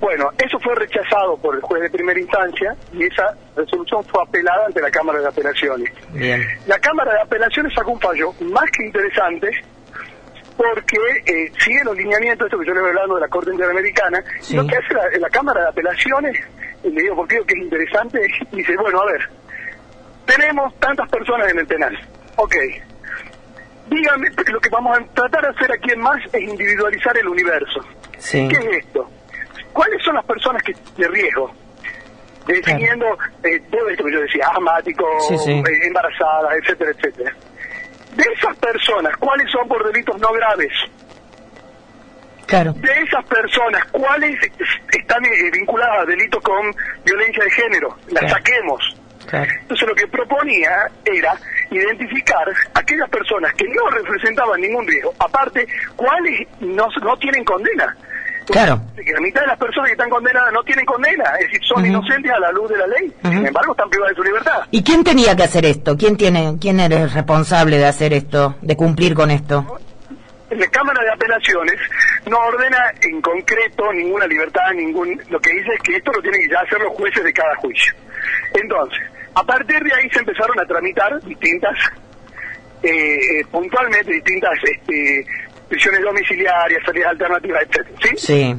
Bueno, 0.00 0.30
eso 0.38 0.58
fue 0.60 0.74
rechazado 0.76 1.36
por 1.38 1.56
el 1.56 1.60
juez 1.60 1.82
de 1.82 1.90
primera 1.90 2.18
instancia 2.18 2.74
y 2.92 3.04
esa 3.04 3.34
resolución 3.56 4.04
fue 4.04 4.22
apelada 4.22 4.66
ante 4.66 4.80
la 4.80 4.90
Cámara 4.90 5.18
de 5.18 5.28
Apelaciones. 5.28 5.90
La 6.66 6.78
Cámara 6.78 7.14
de 7.14 7.20
Apelaciones 7.22 7.74
sacó 7.74 7.92
un 7.92 8.00
fallo 8.00 8.32
más 8.40 8.70
que 8.70 8.86
interesante, 8.86 9.50
porque 10.56 10.96
eh, 11.26 11.52
sigue 11.58 11.84
los 11.84 11.96
lineamientos, 11.96 12.46
esto 12.46 12.58
que 12.58 12.66
yo 12.66 12.74
le 12.74 12.80
voy 12.80 12.90
hablando 12.90 13.16
de 13.16 13.20
la 13.22 13.28
Corte 13.28 13.50
Interamericana, 13.52 14.22
lo 14.54 14.66
que 14.66 14.76
hace 14.76 15.18
la, 15.18 15.28
Cámara 15.28 15.62
de 15.62 15.68
Apelaciones, 15.68 16.36
y 16.82 16.90
le 16.90 17.02
digo 17.02 17.16
porque 17.16 17.38
que 17.46 17.54
es 17.54 17.64
interesante, 17.64 18.20
dice, 18.52 18.74
bueno, 18.76 19.02
a 19.02 19.06
ver, 19.06 19.28
tenemos 20.26 20.74
tantas 20.80 21.08
personas 21.08 21.50
en 21.50 21.58
el 21.58 21.66
penal. 21.66 21.98
Ok. 22.36 22.54
Dígame, 23.88 24.28
lo 24.46 24.60
que 24.60 24.68
vamos 24.68 24.98
a 24.98 25.04
tratar 25.14 25.42
de 25.42 25.48
hacer 25.48 25.72
aquí 25.72 25.92
en 25.92 26.00
más 26.00 26.20
es 26.32 26.42
individualizar 26.42 27.16
el 27.16 27.28
universo. 27.28 27.80
¿Qué 28.30 28.46
es 28.46 28.84
esto? 28.84 29.08
¿Cuáles 29.72 30.02
son 30.02 30.14
las 30.14 30.24
personas 30.24 30.62
que 30.62 30.74
de 30.96 31.08
riesgo? 31.08 31.52
Definiendo 32.46 33.06
eh, 33.42 33.60
todo 33.70 33.88
esto 33.88 34.04
que 34.04 34.12
yo 34.12 34.20
decía, 34.20 34.48
asmáticos, 34.48 35.30
eh, 35.48 35.62
embarazadas, 35.84 36.52
etcétera, 36.62 36.90
etcétera. 36.92 37.32
De 38.14 38.22
esas 38.32 38.56
personas, 38.56 39.16
¿cuáles 39.18 39.50
son 39.50 39.68
por 39.68 39.84
delitos 39.92 40.18
no 40.20 40.32
graves? 40.32 40.72
Claro. 42.46 42.72
De 42.74 42.92
esas 43.02 43.24
personas, 43.26 43.84
¿cuáles 43.90 44.40
están 44.92 45.24
eh, 45.24 45.50
vinculadas 45.52 46.02
a 46.02 46.04
delitos 46.06 46.42
con 46.42 46.74
violencia 47.04 47.44
de 47.44 47.50
género? 47.50 47.96
Las 48.08 48.30
saquemos. 48.30 48.96
Entonces 49.32 49.88
lo 49.88 49.94
que 49.94 50.06
proponía 50.06 50.88
era 51.04 51.34
identificar 51.70 52.46
aquellas 52.74 53.08
personas 53.10 53.52
que 53.54 53.66
no 53.68 53.90
representaban 53.90 54.60
ningún 54.60 54.86
riesgo, 54.86 55.12
aparte, 55.18 55.66
cuáles 55.96 56.46
no, 56.60 56.86
no 57.02 57.16
tienen 57.16 57.44
condena. 57.44 57.96
Claro. 58.46 58.80
Que 58.94 59.12
la 59.12 59.20
mitad 59.20 59.40
de 59.40 59.48
las 59.48 59.58
personas 59.58 59.88
que 59.88 59.92
están 59.92 60.08
condenadas 60.08 60.52
no 60.52 60.62
tienen 60.62 60.84
condena, 60.86 61.24
es 61.40 61.46
decir, 61.46 61.60
son 61.66 61.84
inocentes 61.84 62.30
a 62.30 62.38
la 62.38 62.52
luz 62.52 62.70
de 62.70 62.76
la 62.76 62.86
ley, 62.86 63.12
sin 63.22 63.46
embargo 63.46 63.72
están 63.72 63.90
privadas 63.90 64.14
de 64.14 64.22
su 64.22 64.22
libertad. 64.22 64.60
¿Y 64.70 64.84
quién 64.84 65.02
tenía 65.02 65.34
que 65.34 65.42
hacer 65.42 65.64
esto? 65.64 65.96
¿Quién 65.96 66.16
tiene, 66.16 66.56
quién 66.60 66.78
era 66.78 66.96
el 67.02 67.10
responsable 67.10 67.78
de 67.78 67.86
hacer 67.86 68.12
esto, 68.12 68.56
de 68.62 68.76
cumplir 68.76 69.14
con 69.14 69.32
esto? 69.32 69.80
La 70.50 70.66
Cámara 70.68 71.02
de 71.02 71.10
Apelaciones 71.10 71.74
no 72.30 72.38
ordena 72.38 72.78
en 73.02 73.20
concreto 73.20 73.92
ninguna 73.92 74.28
libertad, 74.28 74.70
ningún 74.74 75.20
lo 75.28 75.40
que 75.40 75.52
dice 75.52 75.72
es 75.74 75.82
que 75.82 75.96
esto 75.96 76.12
lo 76.12 76.22
tienen 76.22 76.40
que 76.42 76.48
ya 76.48 76.60
hacer 76.60 76.80
los 76.80 76.92
jueces 76.92 77.24
de 77.24 77.32
cada 77.32 77.54
juicio. 77.56 77.92
Entonces, 78.54 79.00
a 79.36 79.44
partir 79.44 79.82
de 79.82 79.94
ahí 79.94 80.08
se 80.10 80.20
empezaron 80.20 80.58
a 80.58 80.64
tramitar 80.64 81.20
distintas, 81.22 81.76
eh, 82.82 82.88
eh, 82.90 83.44
puntualmente 83.50 84.10
distintas 84.10 84.58
este, 84.64 85.26
prisiones 85.68 86.00
domiciliarias, 86.00 86.82
salidas 86.84 87.10
alternativas, 87.10 87.62
etcétera, 87.64 87.98
¿sí? 88.02 88.16
Sí. 88.16 88.56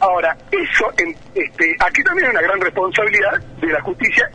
Ahora, 0.00 0.34
eso, 0.50 0.90
este, 1.34 1.76
aquí 1.80 2.02
también 2.02 2.26
hay 2.26 2.30
una 2.30 2.40
gran 2.40 2.60
responsabilidad 2.62 3.38
de 3.60 3.66
la 3.66 3.80
justicia 3.82 4.30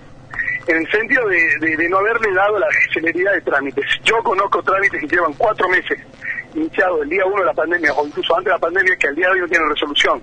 en 0.67 0.77
el 0.77 0.91
sentido 0.91 1.27
de, 1.27 1.89
no 1.89 1.97
haberle 1.97 2.31
dado 2.31 2.59
la 2.59 2.67
celeridad 2.93 3.33
de 3.33 3.41
trámites. 3.41 3.85
Yo 4.03 4.21
conozco 4.21 4.61
trámites 4.61 5.01
que 5.01 5.07
llevan 5.07 5.33
cuatro 5.33 5.67
meses 5.67 5.99
iniciados 6.53 7.01
el 7.01 7.09
día 7.09 7.25
uno 7.25 7.39
de 7.39 7.45
la 7.45 7.53
pandemia 7.53 7.91
o 7.93 8.05
incluso 8.05 8.35
antes 8.35 8.45
de 8.45 8.51
la 8.51 8.59
pandemia 8.59 8.95
que 8.97 9.07
al 9.07 9.15
día 9.15 9.27
de 9.27 9.33
hoy 9.33 9.39
no 9.39 9.47
tienen 9.47 9.69
resolución. 9.69 10.21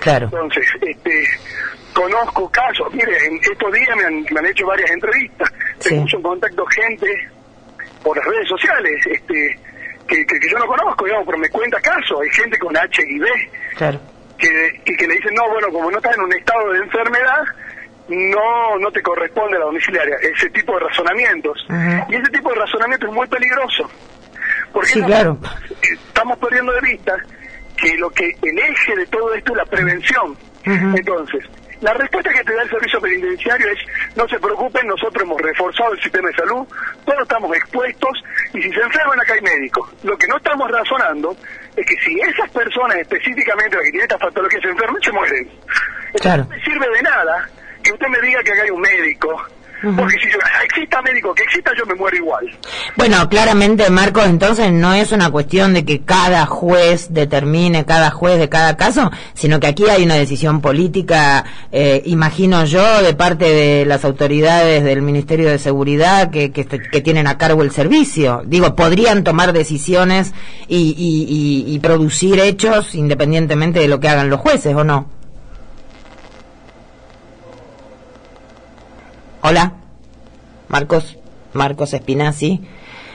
Claro. 0.00 0.26
Entonces, 0.26 0.66
este, 0.80 1.24
conozco 1.92 2.50
casos, 2.50 2.92
mire, 2.92 3.16
en 3.26 3.36
estos 3.36 3.72
días 3.72 3.96
me 3.96 4.04
han, 4.04 4.24
me 4.30 4.40
han 4.40 4.46
hecho 4.46 4.66
varias 4.66 4.90
entrevistas, 4.90 5.52
tengo 5.82 6.06
en 6.12 6.22
contacto 6.22 6.64
gente 6.66 7.28
por 8.02 8.16
las 8.16 8.26
redes 8.26 8.48
sociales, 8.48 9.06
este, 9.06 9.58
que, 10.08 10.26
que, 10.26 10.50
yo 10.50 10.58
no 10.58 10.66
conozco, 10.66 11.04
digamos, 11.04 11.26
pero 11.26 11.38
me 11.38 11.48
cuenta 11.50 11.80
casos, 11.80 12.18
hay 12.22 12.30
gente 12.30 12.58
con 12.58 12.74
HIV, 12.74 13.24
claro. 13.76 14.00
que, 14.38 14.96
que 14.96 15.06
le 15.06 15.14
dicen, 15.14 15.34
no, 15.34 15.48
bueno, 15.50 15.68
como 15.68 15.90
no 15.90 15.98
estás 15.98 16.14
en 16.16 16.22
un 16.22 16.32
estado 16.32 16.72
de 16.72 16.78
enfermedad, 16.78 17.44
no 18.08 18.78
no 18.78 18.90
te 18.90 19.02
corresponde 19.02 19.58
la 19.58 19.66
domiciliaria, 19.66 20.16
ese 20.16 20.50
tipo 20.50 20.74
de 20.74 20.80
razonamientos. 20.80 21.64
Y 22.08 22.14
ese 22.16 22.30
tipo 22.32 22.50
de 22.50 22.56
razonamiento 22.56 23.06
es 23.06 23.12
muy 23.12 23.26
peligroso. 23.28 23.88
Porque 24.72 24.88
sí, 24.88 25.02
claro. 25.02 25.38
estamos 25.80 26.38
perdiendo 26.38 26.72
de 26.72 26.80
vista 26.80 27.16
que 27.80 27.96
lo 27.96 28.10
que 28.10 28.36
el 28.42 28.58
eje 28.58 28.96
de 28.96 29.06
todo 29.06 29.34
esto 29.34 29.52
es 29.52 29.58
la 29.58 29.64
prevención. 29.64 30.36
Entonces, 30.64 31.44
la 31.80 31.94
respuesta 31.94 32.30
que 32.30 32.44
te 32.44 32.54
da 32.54 32.62
el 32.62 32.70
servicio 32.70 33.00
penitenciario 33.00 33.68
es, 33.70 33.78
no 34.14 34.28
se 34.28 34.38
preocupen, 34.38 34.86
nosotros 34.86 35.22
hemos 35.22 35.40
reforzado 35.40 35.92
el 35.94 36.02
sistema 36.02 36.28
de 36.28 36.34
salud, 36.34 36.66
todos 37.06 37.22
estamos 37.22 37.56
expuestos 37.56 38.22
y 38.52 38.62
si 38.62 38.70
se 38.70 38.80
enferman 38.80 39.18
acá 39.18 39.32
hay 39.32 39.40
médicos. 39.40 39.88
Lo 40.02 40.16
que 40.18 40.26
no 40.26 40.36
estamos 40.36 40.70
razonando 40.70 41.34
es 41.74 41.86
que 41.86 41.96
si 42.04 42.20
esas 42.20 42.50
personas 42.50 42.98
específicamente 42.98 43.76
las 43.76 43.84
que 43.84 43.90
tienen 43.92 44.02
esta 44.02 44.18
patología 44.18 44.60
se 44.60 44.68
enferman, 44.68 45.02
se 45.02 45.12
mueren. 45.12 45.48
Claro. 46.20 46.42
No 46.42 46.50
me 46.50 46.62
sirve 46.62 46.86
de 46.94 47.02
nada 47.02 47.48
que 47.82 47.92
usted 47.92 48.08
me 48.08 48.20
diga 48.20 48.42
que 48.42 48.52
acá 48.52 48.62
hay 48.62 48.70
un 48.70 48.80
médico, 48.80 49.42
porque 49.82 50.14
si 50.20 50.30
yo, 50.30 50.38
exista 50.64 51.00
médico 51.02 51.34
que 51.34 51.42
exista, 51.42 51.70
yo 51.76 51.86
me 51.86 51.94
muero 51.94 52.16
igual. 52.16 52.58
Bueno, 52.96 53.28
claramente, 53.28 53.88
Marcos, 53.90 54.26
entonces 54.26 54.72
no 54.72 54.92
es 54.92 55.12
una 55.12 55.30
cuestión 55.30 55.72
de 55.74 55.84
que 55.84 56.00
cada 56.00 56.46
juez 56.46 57.08
determine, 57.10 57.84
cada 57.84 58.10
juez 58.10 58.38
de 58.38 58.48
cada 58.48 58.76
caso, 58.76 59.10
sino 59.34 59.60
que 59.60 59.68
aquí 59.68 59.88
hay 59.88 60.04
una 60.04 60.14
decisión 60.14 60.60
política, 60.60 61.44
eh, 61.72 62.02
imagino 62.06 62.64
yo, 62.64 63.02
de 63.02 63.14
parte 63.14 63.46
de 63.46 63.86
las 63.86 64.04
autoridades 64.04 64.84
del 64.84 65.02
Ministerio 65.02 65.48
de 65.48 65.58
Seguridad 65.58 66.30
que, 66.30 66.52
que, 66.52 67.00
tienen 67.00 67.26
a 67.26 67.38
cargo 67.38 67.62
el 67.62 67.70
servicio. 67.70 68.42
Digo, 68.44 68.76
podrían 68.76 69.24
tomar 69.24 69.52
decisiones 69.52 70.34
y, 70.68 70.94
y, 70.96 71.74
y 71.74 71.78
producir 71.78 72.38
hechos 72.40 72.94
independientemente 72.94 73.80
de 73.80 73.88
lo 73.88 74.00
que 74.00 74.08
hagan 74.08 74.28
los 74.28 74.40
jueces, 74.40 74.74
¿o 74.74 74.84
no? 74.84 75.19
Hola, 79.42 79.72
Marcos, 80.68 81.16
Marcos 81.54 81.94
Espinazzi. 81.94 82.60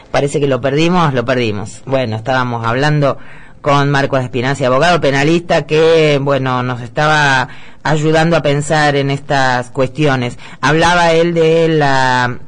Parece 0.09 0.39
que 0.39 0.47
lo 0.47 0.59
perdimos, 0.59 1.13
lo 1.13 1.23
perdimos. 1.23 1.83
Bueno, 1.85 2.15
estábamos 2.15 2.65
hablando 2.65 3.19
con 3.61 3.91
Marcos 3.91 4.23
Espinazzi, 4.23 4.65
abogado 4.65 4.99
penalista, 4.99 5.67
que, 5.67 6.19
bueno, 6.19 6.63
nos 6.63 6.81
estaba 6.81 7.47
ayudando 7.83 8.37
a 8.37 8.41
pensar 8.41 8.95
en 8.95 9.11
estas 9.11 9.69
cuestiones. 9.69 10.39
Hablaba 10.61 11.11
él 11.11 11.35
de 11.35 11.67
la 11.67 12.39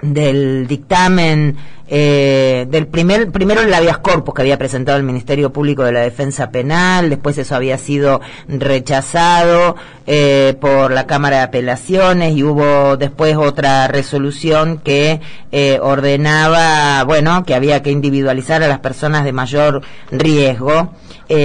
del 0.00 0.68
dictamen 0.68 1.56
eh, 1.94 2.66
del 2.70 2.86
primer 2.86 3.30
primero 3.30 3.60
el 3.60 3.74
habeas 3.74 3.98
corpus 3.98 4.32
que 4.32 4.40
había 4.40 4.56
presentado 4.56 4.96
el 4.96 5.04
Ministerio 5.04 5.52
Público 5.52 5.84
de 5.84 5.92
la 5.92 6.00
Defensa 6.00 6.50
Penal, 6.50 7.10
después 7.10 7.36
eso 7.36 7.54
había 7.54 7.76
sido 7.76 8.22
rechazado 8.48 9.76
eh, 10.06 10.56
por 10.58 10.90
la 10.90 11.06
Cámara 11.06 11.36
de 11.36 11.42
Apelaciones 11.42 12.34
y 12.34 12.44
hubo 12.44 12.96
después 12.96 13.36
otra 13.36 13.88
resolución 13.88 14.78
que 14.78 15.20
eh, 15.50 15.80
ordenaba, 15.82 17.04
bueno, 17.04 17.44
que 17.44 17.54
había 17.54 17.82
que 17.82 17.90
individualizar 17.90 18.62
a 18.62 18.68
las 18.68 18.78
personas 18.78 19.24
de 19.24 19.32
mayor 19.32 19.82
riesgo. 20.10 20.94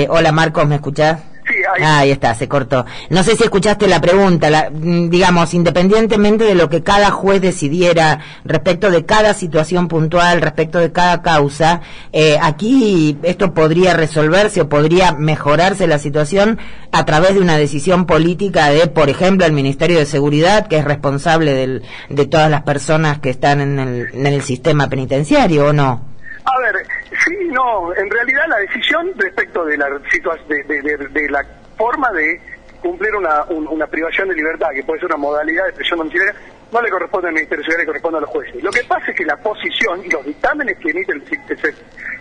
hola 0.08 0.32
Marcos, 0.32 0.66
¿me 0.66 0.76
escuchás? 0.76 1.20
Ahí. 1.76 1.84
Ahí 1.84 2.12
está, 2.12 2.36
se 2.36 2.48
cortó. 2.48 2.86
No 3.10 3.24
sé 3.24 3.36
si 3.36 3.44
escuchaste 3.44 3.88
la 3.88 4.02
pregunta, 4.02 4.50
la- 4.50 4.70
mm, 4.70 5.10
digamos, 5.10 5.54
independientemente 5.54 6.44
de 6.44 6.56
lo 6.56 6.70
que 6.70 6.84
cada 6.84 7.12
juez 7.12 7.42
decidiera 7.42 8.20
respecto 8.44 8.90
de 8.92 9.06
cada 9.06 9.34
situación 9.34 9.88
puntual, 9.88 10.42
respecto 10.42 10.80
de 10.80 10.92
cada 10.92 11.22
causa, 11.22 11.82
eh, 12.12 12.38
aquí 12.42 13.18
esto 13.24 13.54
podría 13.54 13.94
resolverse 13.94 14.62
o 14.62 14.70
podría 14.70 15.14
mejorarse 15.14 15.88
la 15.88 16.00
situación 16.00 16.60
a 16.92 17.06
través 17.06 17.34
de 17.36 17.40
una 17.42 17.58
decisión 17.58 18.06
política 18.06 18.70
de, 18.70 18.88
por 18.88 19.10
ejemplo, 19.10 19.46
el 19.46 19.54
Ministerio 19.54 20.00
de 20.00 20.06
Seguridad, 20.06 20.68
que 20.68 20.78
es 20.78 20.86
responsable 20.86 21.54
del- 21.54 21.84
de 22.10 22.26
todas 22.26 22.50
las 22.52 22.64
personas 22.64 23.20
que 23.20 23.30
están 23.30 23.62
en 23.62 23.80
el, 23.80 24.08
en 24.14 24.26
el 24.28 24.42
sistema 24.42 24.90
penitenciario, 24.90 25.68
¿o 25.68 25.74
no? 25.74 26.17
Sí, 27.28 27.36
no, 27.52 27.94
en 27.96 28.10
realidad 28.10 28.44
la 28.48 28.58
decisión 28.58 29.12
respecto 29.18 29.66
de 29.66 29.78
la 29.78 29.88
situación, 30.12 30.48
de, 30.48 30.64
de- 30.64 30.82
de- 30.98 31.08
de 31.08 31.30
la 31.30 31.46
forma 31.78 32.12
de 32.12 32.40
cumplir 32.82 33.16
una, 33.16 33.44
un- 33.46 33.68
una 33.68 33.88
privación 33.88 34.30
de 34.30 34.36
libertad, 34.36 34.68
que 34.74 34.84
puede 34.84 35.00
ser 35.00 35.08
una 35.08 35.18
modalidad 35.18 35.66
de 35.66 35.74
prisión 35.74 36.00
domiciliaria, 36.00 36.36
no 36.72 36.82
le 36.82 36.90
corresponde 36.90 37.28
al 37.30 37.34
Ministerio 37.34 37.64
de 37.64 37.66
Seguridad, 37.66 37.82
le 37.82 37.86
corresponde 37.88 38.18
a 38.18 38.22
los 38.22 38.30
jueces. 38.30 38.64
Lo 38.64 38.72
que 38.72 38.84
pasa 38.84 39.12
es 39.12 39.18
que 39.18 39.26
la 39.26 39.38
posición 39.38 40.06
y 40.06 40.10
los 40.10 40.26
dictámenes 40.26 40.78
que 40.80 40.92
emite 40.92 41.12
el, 41.14 41.24
el 41.50 41.58
ser- 41.60 41.76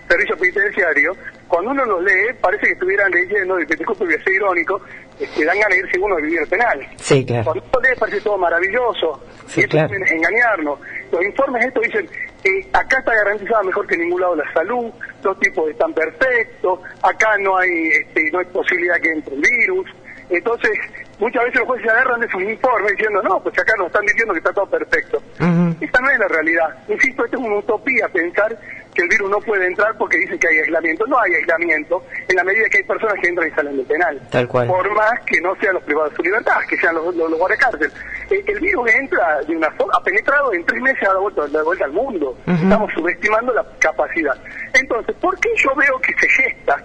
servicio 0.09 0.37
penitenciario, 0.39 1.13
cuando 1.49 1.71
uno 1.73 1.85
los 1.85 2.03
lee, 2.05 2.33
parece 2.41 2.67
que 2.67 2.73
estuvieran 2.75 3.11
leyendo, 3.11 3.59
y 3.61 3.67
te 3.67 3.75
disculpe, 3.77 4.05
voy 4.05 4.15
a 4.15 4.23
ser 4.23 4.33
irónico, 4.35 4.81
que 5.19 5.45
dan 5.45 5.59
ganas 5.59 5.79
de 5.79 5.79
irse 5.79 5.99
uno 5.99 6.15
a 6.17 6.21
vivir 6.21 6.41
el 6.41 6.49
penal. 6.49 6.87
Sí, 6.97 7.25
claro. 7.27 7.45
Cuando 7.45 7.65
uno 7.65 7.81
lee 7.89 7.97
parece 7.99 8.21
todo 8.21 8.39
maravilloso, 8.39 9.25
Sí, 9.47 9.61
y 9.63 9.65
claro. 9.65 9.93
engañarnos. 9.95 10.79
Los 11.11 11.25
informes 11.25 11.65
estos 11.67 11.83
dicen, 11.85 12.09
eh, 12.47 12.69
acá 12.73 12.99
está 12.99 13.15
garantizada 13.15 13.63
mejor 13.65 13.87
que 13.87 13.95
en 13.95 14.03
ningún 14.03 14.21
lado 14.21 14.37
la 14.37 14.53
salud, 14.53 14.93
los 15.23 15.39
tipos 15.41 15.69
están 15.71 15.93
perfectos, 15.93 16.81
acá 17.03 17.37
no 17.39 17.57
hay 17.59 17.89
este, 17.89 18.31
no 18.31 18.39
hay 18.39 18.47
posibilidad 18.47 19.01
que 19.01 19.11
entre 19.11 19.35
el 19.35 19.41
virus. 19.41 19.91
Entonces, 20.29 20.73
muchas 21.19 21.45
veces 21.45 21.61
los 21.61 21.69
jueces 21.69 21.87
se 21.87 21.93
agarran 21.93 22.21
de 22.21 22.27
esos 22.27 22.43
informes 22.43 22.91
diciendo, 22.93 23.23
no, 23.23 23.41
pues 23.41 23.57
acá 23.59 23.73
nos 23.79 23.87
están 23.87 24.05
diciendo 24.07 24.33
que 24.35 24.39
está 24.39 24.53
todo 24.53 24.67
perfecto. 24.67 25.23
Ujú. 25.41 25.77
Esta 25.81 26.01
no 26.01 26.11
es 26.11 26.19
la 26.19 26.29
realidad. 26.29 26.77
Insisto, 26.89 27.25
esto 27.25 27.39
es 27.39 27.45
una 27.45 27.59
utopía 27.59 28.09
pensar 28.09 28.59
que 28.93 29.03
el 29.03 29.09
virus 29.09 29.31
no 29.31 29.39
puede 29.41 29.67
entrar 29.67 29.97
porque 29.99 30.17
dicen 30.19 30.39
que 30.39 30.49
hay 30.49 30.59
aislamiento. 30.59 31.07
No 31.07 31.19
hay 31.21 31.35
aislamiento 31.35 32.03
en 32.29 32.37
la 32.37 32.45
medida 32.45 32.69
que 32.69 32.79
hay 32.79 32.85
personas 32.85 33.15
que 33.21 33.29
entran 33.29 33.49
y 33.49 33.51
salen 33.53 33.77
del 33.77 33.87
penal. 33.87 34.21
Tal 34.31 34.49
cual. 34.49 34.67
Por 34.67 34.95
más 34.95 35.21
que 35.27 35.41
no 35.41 35.55
sean 35.57 35.75
los 35.75 35.83
privados 35.85 36.11
de 36.11 36.17
su 36.17 36.23
libertad, 36.23 36.59
que 36.69 36.77
sean 36.77 36.95
los, 36.95 37.15
los, 37.15 37.31
los 37.31 37.39
guardacárcel. 37.39 37.93
Eh, 38.31 38.43
el 38.47 38.61
virus 38.61 38.91
entra 38.93 39.41
de 39.47 39.57
una 39.57 39.71
forma, 39.73 39.95
ha 39.97 40.03
penetrado 40.03 40.53
en 40.53 40.65
tres 40.65 40.83
meses 40.83 41.09
a 41.09 41.13
la 41.15 41.21
vuelta, 41.21 41.47
la 41.49 41.63
vuelta 41.63 41.85
al 41.85 41.93
mundo. 41.93 42.37
Estamos 42.47 42.93
subestimando 42.93 43.53
la 43.53 43.65
capacidad. 43.79 44.37
Entonces, 44.75 45.15
¿por 45.21 45.39
qué 45.39 45.51
yo 45.57 45.75
veo 45.77 45.99
que 46.01 46.13
se 46.15 46.29
gesta 46.29 46.77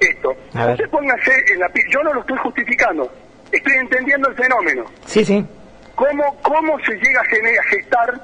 esto? 0.00 0.30
Usted 0.54 0.88
póngase 0.90 1.32
en 1.52 1.60
la 1.60 1.68
piel, 1.68 1.86
yo 1.90 2.02
no 2.02 2.14
lo 2.14 2.20
estoy 2.20 2.38
justificando, 2.38 3.10
estoy 3.52 3.74
entendiendo 3.74 4.28
el 4.28 4.34
fenómeno 4.36 4.84
Sí, 5.04 5.24
sí. 5.24 5.44
cómo, 5.94 6.38
cómo 6.42 6.78
se 6.80 6.94
llega 6.94 7.20
a, 7.20 7.64
gestar 7.64 8.20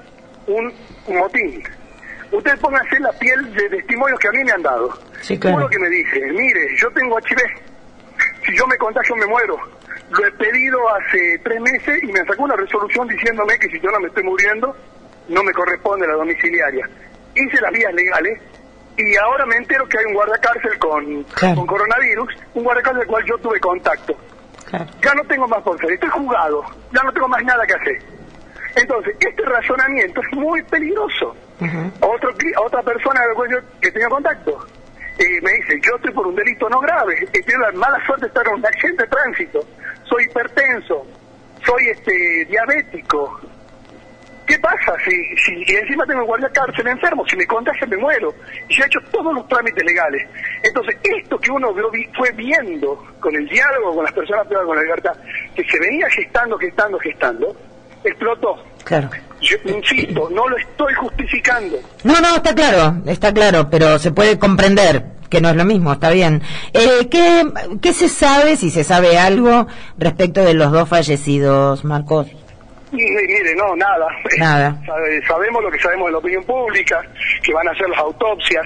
un, 0.47 0.73
un 1.07 1.17
motín. 1.19 1.63
Usted 2.33 2.59
póngase 2.59 2.97
en 2.97 3.03
la 3.03 3.13
piel 3.13 3.55
de 3.55 3.69
testimonios 3.69 4.19
que 4.19 4.29
a 4.29 4.33
mí 4.33 4.45
me 4.45 4.53
han 4.53 4.63
dado. 4.63 4.99
Sí, 5.21 5.39
claro. 5.39 5.59
Uno 5.59 5.69
que 5.69 5.79
me 5.79 5.89
dice, 5.89 6.21
mire, 6.33 6.77
yo 6.77 6.91
tengo 6.91 7.19
HIV, 7.19 7.39
si 8.47 8.57
yo 8.57 8.67
me 8.67 8.77
contagio 8.79 9.15
me 9.17 9.27
muero. 9.27 9.59
Lo 10.11 10.25
he 10.27 10.31
pedido 10.33 10.79
hace 10.95 11.39
tres 11.43 11.61
meses 11.61 12.03
y 12.03 12.07
me 12.13 12.21
sacó 12.25 12.45
una 12.45 12.57
resolución 12.57 13.09
diciéndome 13.09 13.59
que 13.59 13.69
si 13.69 13.81
yo 13.81 13.91
no 13.91 14.01
me 14.01 14.09
estoy 14.09 14.23
muriendo, 14.23 14.77
no 15.29 15.43
me 15.43 15.53
corresponde 15.53 16.07
la 16.07 16.15
domiciliaria. 16.15 16.89
Hice 17.35 17.61
las 17.61 17.73
vías 17.73 17.93
legales 17.93 18.41
y 18.97 19.17
ahora 19.17 19.45
me 19.47 19.57
entero 19.57 19.87
que 19.89 19.99
hay 19.99 20.05
un 20.07 20.15
guardacárcel 20.15 20.79
con, 20.79 21.23
Claro. 21.25 21.57
con 21.57 21.67
coronavirus, 21.67 22.35
un 22.55 22.65
guardacárcel 22.65 23.01
del 23.01 23.09
cual 23.09 23.25
yo 23.27 23.37
tuve 23.39 23.59
contacto 23.61 24.17
Claro. 24.71 24.87
ya 25.03 25.15
no 25.15 25.23
tengo 25.25 25.47
más 25.49 25.63
por 25.63 25.77
hacer, 25.77 25.93
estoy 25.93 26.09
jugado, 26.11 26.65
ya 26.93 27.03
no 27.03 27.13
tengo 27.13 27.29
más 27.29 27.43
nada 27.45 27.67
que 27.67 27.75
hacer. 27.75 27.99
Entonces, 28.77 29.15
este 29.21 29.43
razonamiento 29.45 30.21
es 30.21 30.37
muy 30.39 30.63
peligroso. 30.65 31.35
Ujú. 31.61 31.93
Otro, 32.13 32.31
cli- 32.37 32.53
otra 32.63 32.83
persona 32.83 33.21
con 33.21 33.29
la 33.29 33.35
cual 33.35 33.51
yo- 33.51 33.81
que 33.81 33.91
tenía 33.91 34.09
contacto 34.09 34.67
eh, 35.19 35.41
me 35.43 35.51
dice, 35.55 35.81
yo 35.83 35.97
estoy 35.97 36.13
por 36.13 36.27
un 36.27 36.35
delito 36.35 36.69
no 36.69 36.79
grave, 36.81 37.17
he 37.33 37.41
tenido 37.43 37.61
la 37.61 37.73
mala 37.73 37.99
suerte 38.05 38.23
de 38.27 38.29
estar 38.29 38.47
en 38.49 38.55
un 38.55 38.67
accidente 38.67 39.03
de 39.05 39.09
tránsito, 39.09 39.61
hipertenso, 40.67 41.07
soy 41.65 41.89
este 41.89 42.45
diabético. 42.47 43.41
¿Qué 44.47 44.57
pasa 44.61 44.95
si, 45.05 45.11
si 45.45 45.73
y 45.73 45.75
encima 45.75 46.07
tengo 46.07 46.25
guardia 46.25 46.49
cárcel 46.51 46.87
enfermo? 46.87 47.27
Si 47.29 47.35
me 47.37 47.45
contagio 47.47 47.85
me 47.89 47.97
muero. 47.97 48.33
Y 48.69 48.77
yo 48.77 48.85
he 48.85 48.87
hecho 48.87 49.01
todos 49.11 49.35
los 49.35 49.49
trámites 49.49 49.85
legales. 49.85 50.23
Entonces, 50.63 50.97
esto 51.03 51.37
que 51.39 51.51
uno 51.51 51.75
fue 52.17 52.31
viendo 52.33 53.05
con 53.19 53.35
el 53.35 53.49
diálogo 53.49 53.97
con 53.97 54.05
las 54.05 54.13
personas 54.13 54.47
privadas 54.47 54.69
con 54.69 54.77
la 54.77 54.83
libertad, 54.83 55.17
que 55.55 55.65
se 55.65 55.81
venía 55.81 56.09
gestando, 56.11 56.57
gestando, 56.59 56.99
gestando, 57.01 57.57
explotó. 58.05 58.65
Claro. 58.85 59.11
Yo 59.41 59.57
insisto, 59.65 60.31
no 60.31 60.49
lo 60.49 60.57
estoy 60.57 60.95
justificando. 60.95 61.79
No, 62.05 62.21
no, 62.21 62.37
está 62.37 62.55
claro, 62.55 63.03
está 63.07 63.35
claro, 63.35 63.69
pero 63.69 63.99
se 63.99 64.13
puede 64.13 64.39
comprender 64.39 65.16
que 65.29 65.41
no 65.41 65.49
es 65.51 65.57
lo 65.57 65.65
mismo, 65.65 65.93
está 65.93 66.11
bien. 66.11 66.43
Eh, 66.73 67.09
¿qué, 67.11 67.45
¿Qué 67.83 67.93
se 67.93 68.09
sabe, 68.09 68.57
si 68.57 68.71
se 68.71 68.85
sabe 68.85 69.19
algo, 69.19 69.67
respecto 69.99 70.43
de 70.45 70.55
los 70.55 70.73
dos 70.73 70.89
fallecidos, 70.89 71.85
Marcos? 71.85 72.29
Mire, 72.93 73.55
no, 73.57 73.75
nada. 73.77 74.07
Nada. 74.39 74.81
Sabe- 74.87 75.27
sabemos 75.27 75.63
lo 75.63 75.71
que 75.71 75.79
sabemos 75.81 76.07
de 76.07 76.13
la 76.13 76.19
opinión 76.19 76.45
pública, 76.45 77.03
que 77.43 77.53
van 77.53 77.67
a 77.69 77.73
hacer 77.73 77.89
las 77.91 77.99
autopsias. 77.99 78.65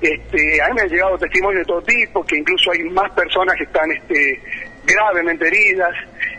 Este, 0.00 0.60
a 0.62 0.68
mí 0.68 0.74
me 0.74 0.82
han 0.82 0.88
llegado 0.88 1.16
testimonios 1.18 1.60
de 1.60 1.64
todo 1.64 1.82
tipo, 1.82 2.22
que 2.24 2.36
incluso 2.36 2.70
hay 2.70 2.82
más 2.90 3.10
personas 3.12 3.56
que 3.56 3.64
están 3.64 3.90
este, 3.90 4.40
gravemente 4.86 5.46
heridas. 5.48 5.90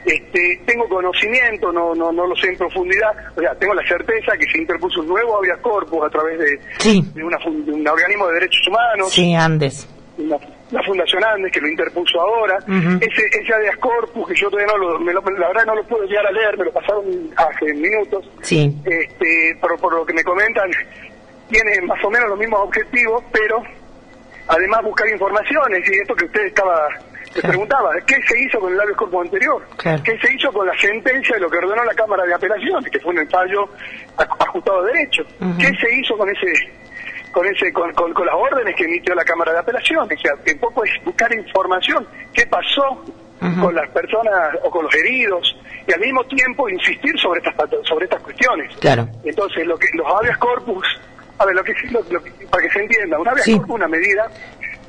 Este, 0.07 0.61
tengo 0.65 0.87
conocimiento, 0.87 1.69
no, 1.71 1.93
no, 1.93 2.13
no 2.13 2.25
lo 2.25 2.35
sé 2.37 2.47
en 2.47 2.57
profundidad, 2.57 3.11
o 3.35 3.41
sea, 3.41 3.53
tengo 3.55 3.73
la 3.73 3.85
certeza 3.85 4.37
que 4.39 4.45
se 4.49 4.59
interpuso 4.59 5.01
un 5.01 5.07
nuevo 5.07 5.37
habeas 5.37 5.59
corpus 5.59 6.05
a 6.05 6.09
través 6.09 6.39
de, 6.39 6.59
Sí. 6.79 7.03
de, 7.13 7.23
una 7.23 7.37
de 7.37 7.71
un 7.73 7.85
organismo 7.85 8.27
de 8.27 8.33
derechos 8.35 8.65
humanos 8.69 9.11
Sí, 9.11 9.33
Andes. 9.35 9.85
la, 10.17 10.39
la 10.71 10.81
Fundación 10.83 11.23
Andes 11.25 11.51
que 11.51 11.59
lo 11.59 11.67
interpuso 11.67 12.21
ahora, 12.21 12.57
ese, 13.01 13.25
ese 13.41 13.53
habeas 13.53 13.75
corpus 13.77 14.29
que 14.29 14.35
yo 14.35 14.49
todavía 14.49 14.71
no 14.73 14.77
lo, 14.77 14.99
me 14.99 15.11
lo- 15.11 15.21
la 15.21 15.47
verdad 15.49 15.65
no 15.65 15.75
lo 15.75 15.83
puedo 15.85 16.05
llegar 16.05 16.25
a 16.25 16.31
leer, 16.31 16.57
me 16.57 16.63
lo 16.65 16.71
pasaron 16.71 17.03
hace 17.35 17.73
minutos, 17.73 18.29
Sí. 18.43 18.73
este, 18.85 19.57
pero 19.61 19.75
por 19.77 19.93
lo 19.93 20.05
que 20.05 20.13
me 20.13 20.23
comentan, 20.23 20.71
tiene 21.49 21.81
más 21.81 22.01
o 22.05 22.09
menos 22.09 22.29
los 22.29 22.39
mismos 22.39 22.61
objetivos, 22.61 23.23
pero 23.33 23.61
además 24.47 24.81
buscar 24.83 25.09
informaciones 25.09 25.83
y 25.89 25.99
esto 25.99 26.15
que 26.15 26.25
usted 26.25 26.45
estaba 26.45 26.87
te 27.37 27.41
Claro. 27.41 27.51
preguntaba, 27.53 27.89
¿qué 28.05 28.15
se 28.27 28.39
hizo 28.41 28.59
con 28.59 28.73
el 28.73 28.79
habeas 28.79 28.95
corpus 28.97 29.21
anterior? 29.25 29.63
Claro. 29.77 30.03
¿Qué 30.03 30.17
se 30.19 30.33
hizo 30.33 30.51
con 30.51 30.65
la 30.67 30.77
sentencia 30.77 31.35
de 31.35 31.41
lo 31.41 31.49
que 31.49 31.57
ordenó 31.57 31.83
la 31.83 31.93
Cámara 31.93 32.23
de 32.25 32.33
Apelaciones, 32.33 32.91
que 32.91 32.99
fue 32.99 33.13
un 33.13 33.29
fallo 33.29 33.69
aj- 34.17 34.35
ajustado 34.47 34.83
de 34.83 34.93
derecho? 34.93 35.23
Ujú. 35.39 35.57
¿Qué 35.57 35.67
se 35.79 35.95
hizo 35.95 36.17
con 36.17 36.29
ese 36.29 36.47
con 37.31 37.45
ese 37.45 37.71
con, 37.71 37.93
con- 37.93 38.13
con 38.13 38.25
las 38.25 38.35
órdenes 38.35 38.75
que 38.75 38.85
emitió 38.85 39.13
la 39.13 39.23
Cámara 39.23 39.53
de 39.53 39.59
Apelaciones? 39.59 40.17
O 40.17 40.21
sea, 40.21 40.33
que 40.43 40.53
un 40.53 40.59
poco 40.59 40.83
es 40.83 40.91
buscar 41.05 41.31
información, 41.33 42.07
qué 42.33 42.45
pasó 42.47 43.03
con 43.61 43.73
las 43.75 43.87
personas 43.91 44.55
o 44.63 44.69
con 44.71 44.83
los 44.85 44.95
heridos 44.95 45.55
y 45.87 45.93
al 45.93 45.99
mismo 45.99 46.23
tiempo 46.25 46.67
insistir 46.69 47.17
sobre 47.19 47.39
estas 47.39 47.53
sobre 47.87 48.05
estas 48.05 48.21
cuestiones. 48.23 48.75
Claro. 48.77 49.07
Entonces, 49.23 49.65
lo 49.67 49.77
que 49.77 49.87
los 49.93 50.07
habeas 50.07 50.37
corpus, 50.39 50.85
a 51.37 51.45
ver, 51.45 51.55
lo 51.55 51.63
que, 51.63 51.73
lo- 51.91 52.01
lo 52.09 52.23
que- 52.23 52.31
para 52.49 52.63
que 52.63 52.69
se 52.73 52.79
entienda, 52.79 53.19
un 53.19 53.27
habeas 53.27 53.45
Sí. 53.45 53.55
corpus 53.57 53.75
una 53.75 53.87
medida, 53.87 54.27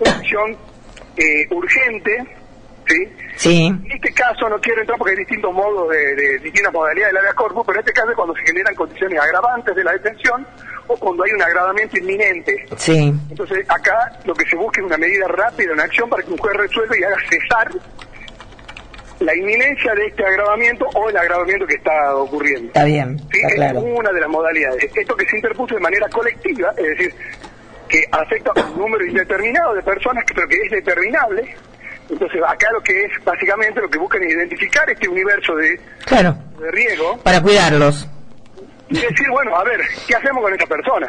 una 0.00 0.10
acción 0.12 0.56
eh, 1.18 1.46
urgente, 1.50 2.24
¿sí? 2.88 3.08
Sí. 3.36 3.66
En 3.66 3.92
este 3.92 4.12
caso 4.12 4.48
no 4.48 4.58
quiero 4.60 4.80
entrar 4.80 4.98
porque 4.98 5.12
hay 5.12 5.18
distintos 5.18 5.52
modos 5.52 5.90
de, 5.90 6.14
de 6.14 6.38
distintas 6.38 6.72
modalidades 6.72 7.12
del 7.12 7.18
habeas 7.18 7.34
corpus, 7.34 7.64
pero 7.66 7.78
en 7.78 7.80
este 7.80 7.92
caso 7.92 8.10
es 8.10 8.16
cuando 8.16 8.34
se 8.34 8.42
generan 8.42 8.74
condiciones 8.74 9.20
agravantes 9.20 9.76
de 9.76 9.84
la 9.84 9.92
detención 9.92 10.46
o 10.86 10.96
cuando 10.96 11.22
hay 11.24 11.32
un 11.32 11.42
agravamiento 11.42 11.98
inminente. 11.98 12.66
Sí. 12.76 13.12
Entonces 13.30 13.64
acá 13.68 14.18
lo 14.24 14.34
que 14.34 14.44
se 14.48 14.56
busca 14.56 14.80
es 14.80 14.86
una 14.86 14.98
medida 14.98 15.28
rápida, 15.28 15.72
una 15.72 15.84
acción 15.84 16.08
para 16.08 16.22
que 16.22 16.30
un 16.30 16.38
juez 16.38 16.56
resuelva 16.56 16.98
y 16.98 17.02
haga 17.04 17.16
cesar 17.28 17.70
la 19.20 19.34
inminencia 19.34 19.94
de 19.94 20.06
este 20.06 20.24
agravamiento 20.24 20.86
o 20.94 21.08
el 21.10 21.16
agravamiento 21.16 21.66
que 21.66 21.74
está 21.74 22.14
ocurriendo. 22.14 22.68
Está 22.68 22.84
bien, 22.84 23.18
Sí, 23.32 23.40
está 23.48 23.70
es 23.70 23.76
una 23.76 24.12
de 24.12 24.20
las 24.20 24.28
modalidades. 24.30 24.84
Esto 24.94 25.16
que 25.16 25.28
se 25.28 25.36
interpuso 25.36 25.74
de 25.74 25.80
manera 25.80 26.08
colectiva, 26.08 26.72
es 26.76 26.86
decir, 26.88 27.14
que 27.88 28.04
afecta 28.12 28.52
a 28.54 28.66
un 28.66 28.78
número 28.78 29.04
indeterminado 29.04 29.74
de 29.74 29.82
personas, 29.82 30.24
pero 30.26 30.46
que 30.46 30.56
es 30.56 30.70
determinable. 30.70 31.56
Entonces, 32.10 32.40
acá 32.46 32.66
lo 32.72 32.80
que 32.80 33.04
es, 33.04 33.24
básicamente, 33.24 33.80
lo 33.80 33.88
que 33.88 33.98
buscan 33.98 34.22
es 34.24 34.32
identificar 34.32 34.88
este 34.88 35.08
universo 35.08 35.54
de, 35.56 35.78
Claro. 36.06 36.34
de 36.58 36.98
Para 37.22 37.40
cuidarlos. 37.42 38.08
y 38.88 38.94
decir, 38.94 39.28
bueno, 39.30 39.54
a 39.54 39.64
ver, 39.64 39.80
¿qué 40.06 40.16
hacemos 40.16 40.42
con 40.42 40.52
esta 40.52 40.66
persona? 40.66 41.06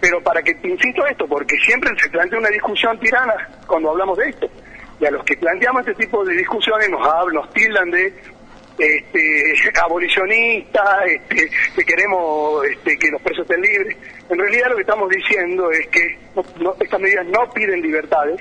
Pero 0.00 0.22
para 0.22 0.42
que, 0.42 0.56
insisto 0.64 1.06
esto, 1.06 1.26
porque 1.28 1.54
siempre 1.58 1.90
se 2.02 2.08
plantea 2.08 2.38
una 2.38 2.48
discusión 2.48 2.98
tirana 2.98 3.34
cuando 3.66 3.90
hablamos 3.90 4.16
de 4.16 4.30
esto. 4.30 4.50
Y 4.98 5.04
a 5.06 5.10
los 5.10 5.22
que 5.24 5.36
planteamos 5.36 5.86
este 5.86 6.02
tipo 6.06 6.24
de 6.24 6.34
discusiones 6.34 6.88
nos 6.88 7.06
hablan, 7.06 7.34
nos 7.34 7.50
tildan 7.52 7.90
de 7.90 8.14
este, 8.78 9.54
abolicionistas, 9.84 11.06
este, 11.06 11.50
que 11.76 11.84
queremos 11.84 12.64
este, 12.66 12.96
que 12.98 13.10
los 13.10 13.20
presos 13.20 13.42
estén 13.48 13.60
libres. 13.60 13.96
En 14.30 14.38
realidad 14.38 14.68
lo 14.70 14.76
que 14.76 14.82
estamos 14.82 15.08
diciendo 15.10 15.70
es 15.70 15.86
que 15.88 16.18
no- 16.34 16.44
no- 16.60 16.74
estas 16.80 17.00
medidas 17.00 17.26
no 17.26 17.50
piden 17.52 17.82
libertades, 17.82 18.40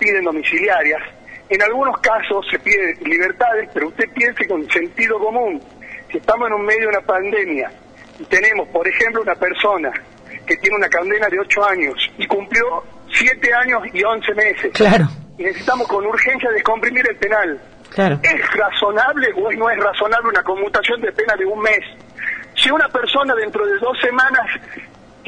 piden 0.00 0.24
domiciliarias, 0.24 1.02
En 1.50 1.60
algunos 1.62 1.98
casos 1.98 2.46
se 2.48 2.58
pide 2.60 2.94
libertades, 3.04 3.68
pero 3.74 3.88
usted 3.88 4.08
piense 4.14 4.46
con 4.46 4.68
sentido 4.70 5.18
común. 5.18 5.60
Si 6.10 6.18
estamos 6.18 6.46
en 6.48 6.54
un 6.54 6.64
medio 6.64 6.82
de 6.82 6.88
una 6.88 7.00
pandemia 7.00 7.70
y 8.20 8.24
tenemos, 8.24 8.68
por 8.68 8.86
ejemplo, 8.86 9.22
una 9.22 9.34
persona 9.34 9.90
que 10.46 10.56
tiene 10.56 10.76
una 10.76 10.88
condena 10.88 11.26
de 11.28 11.40
8 11.40 11.64
años 11.64 12.10
y 12.18 12.26
cumplió 12.26 12.84
7 13.12 13.52
años 13.52 13.82
y 13.92 14.02
11 14.02 14.34
meses. 14.34 14.72
Claro. 14.74 15.06
Y 15.38 15.42
necesitamos 15.42 15.88
con 15.88 16.06
urgencia 16.06 16.50
descomprimir 16.50 17.04
el 17.08 17.16
penal. 17.16 17.60
Claro. 17.90 18.20
¿Es 18.22 18.54
razonable 18.54 19.28
o 19.36 19.50
no 19.52 19.70
es 19.70 19.78
razonable 19.78 20.28
una 20.28 20.42
conmutación 20.44 21.00
de 21.00 21.10
pena 21.12 21.34
de 21.36 21.46
un 21.46 21.60
mes? 21.60 21.80
Si 22.54 22.70
una 22.70 22.88
persona 22.88 23.34
dentro 23.34 23.66
de 23.66 23.76
dos 23.78 23.98
semanas 24.00 24.46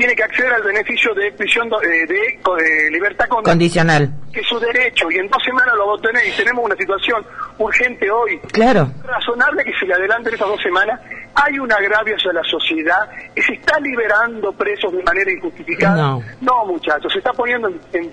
tiene 0.02 0.16
que 0.16 0.24
acceder 0.24 0.52
al 0.52 0.62
beneficio 0.64 1.14
de 1.14 1.30
prisión 1.30 1.70
de, 1.70 2.06
de, 2.06 2.90
libertad 2.90 3.28
condicional, 3.28 4.12
que 4.32 4.40
es 4.40 4.46
su 4.48 4.58
derecho, 4.58 5.08
y 5.12 5.18
en 5.18 5.28
dos 5.28 5.40
semanas 5.44 5.76
lo 5.76 5.86
va 5.86 5.92
a 5.92 5.94
obtener, 5.94 6.26
y 6.26 6.32
tenemos 6.32 6.64
una 6.64 6.74
situación 6.74 7.24
urgente 7.58 8.10
hoy. 8.10 8.36
Claro. 8.50 8.90
¿Es 8.98 9.06
razonable 9.06 9.62
que 9.62 9.72
se 9.78 9.86
le 9.86 9.94
adelanten 9.94 10.34
esas 10.34 10.48
dos 10.48 10.60
semanas? 10.60 10.98
Hay 11.36 11.56
un 11.56 11.72
agravio 11.72 12.16
hacia 12.16 12.32
la 12.32 12.42
sociedad, 12.42 13.08
y 13.36 13.42
se 13.42 13.52
está 13.52 13.78
liberando 13.78 14.52
presos 14.54 14.92
de 14.92 15.04
manera 15.04 15.30
injustificada. 15.30 15.94
No, 15.94 16.22
no 16.40 16.66
muchachos, 16.66 17.12
se 17.12 17.18
está 17.18 17.32
poniendo 17.32 17.68
en, 17.92 18.10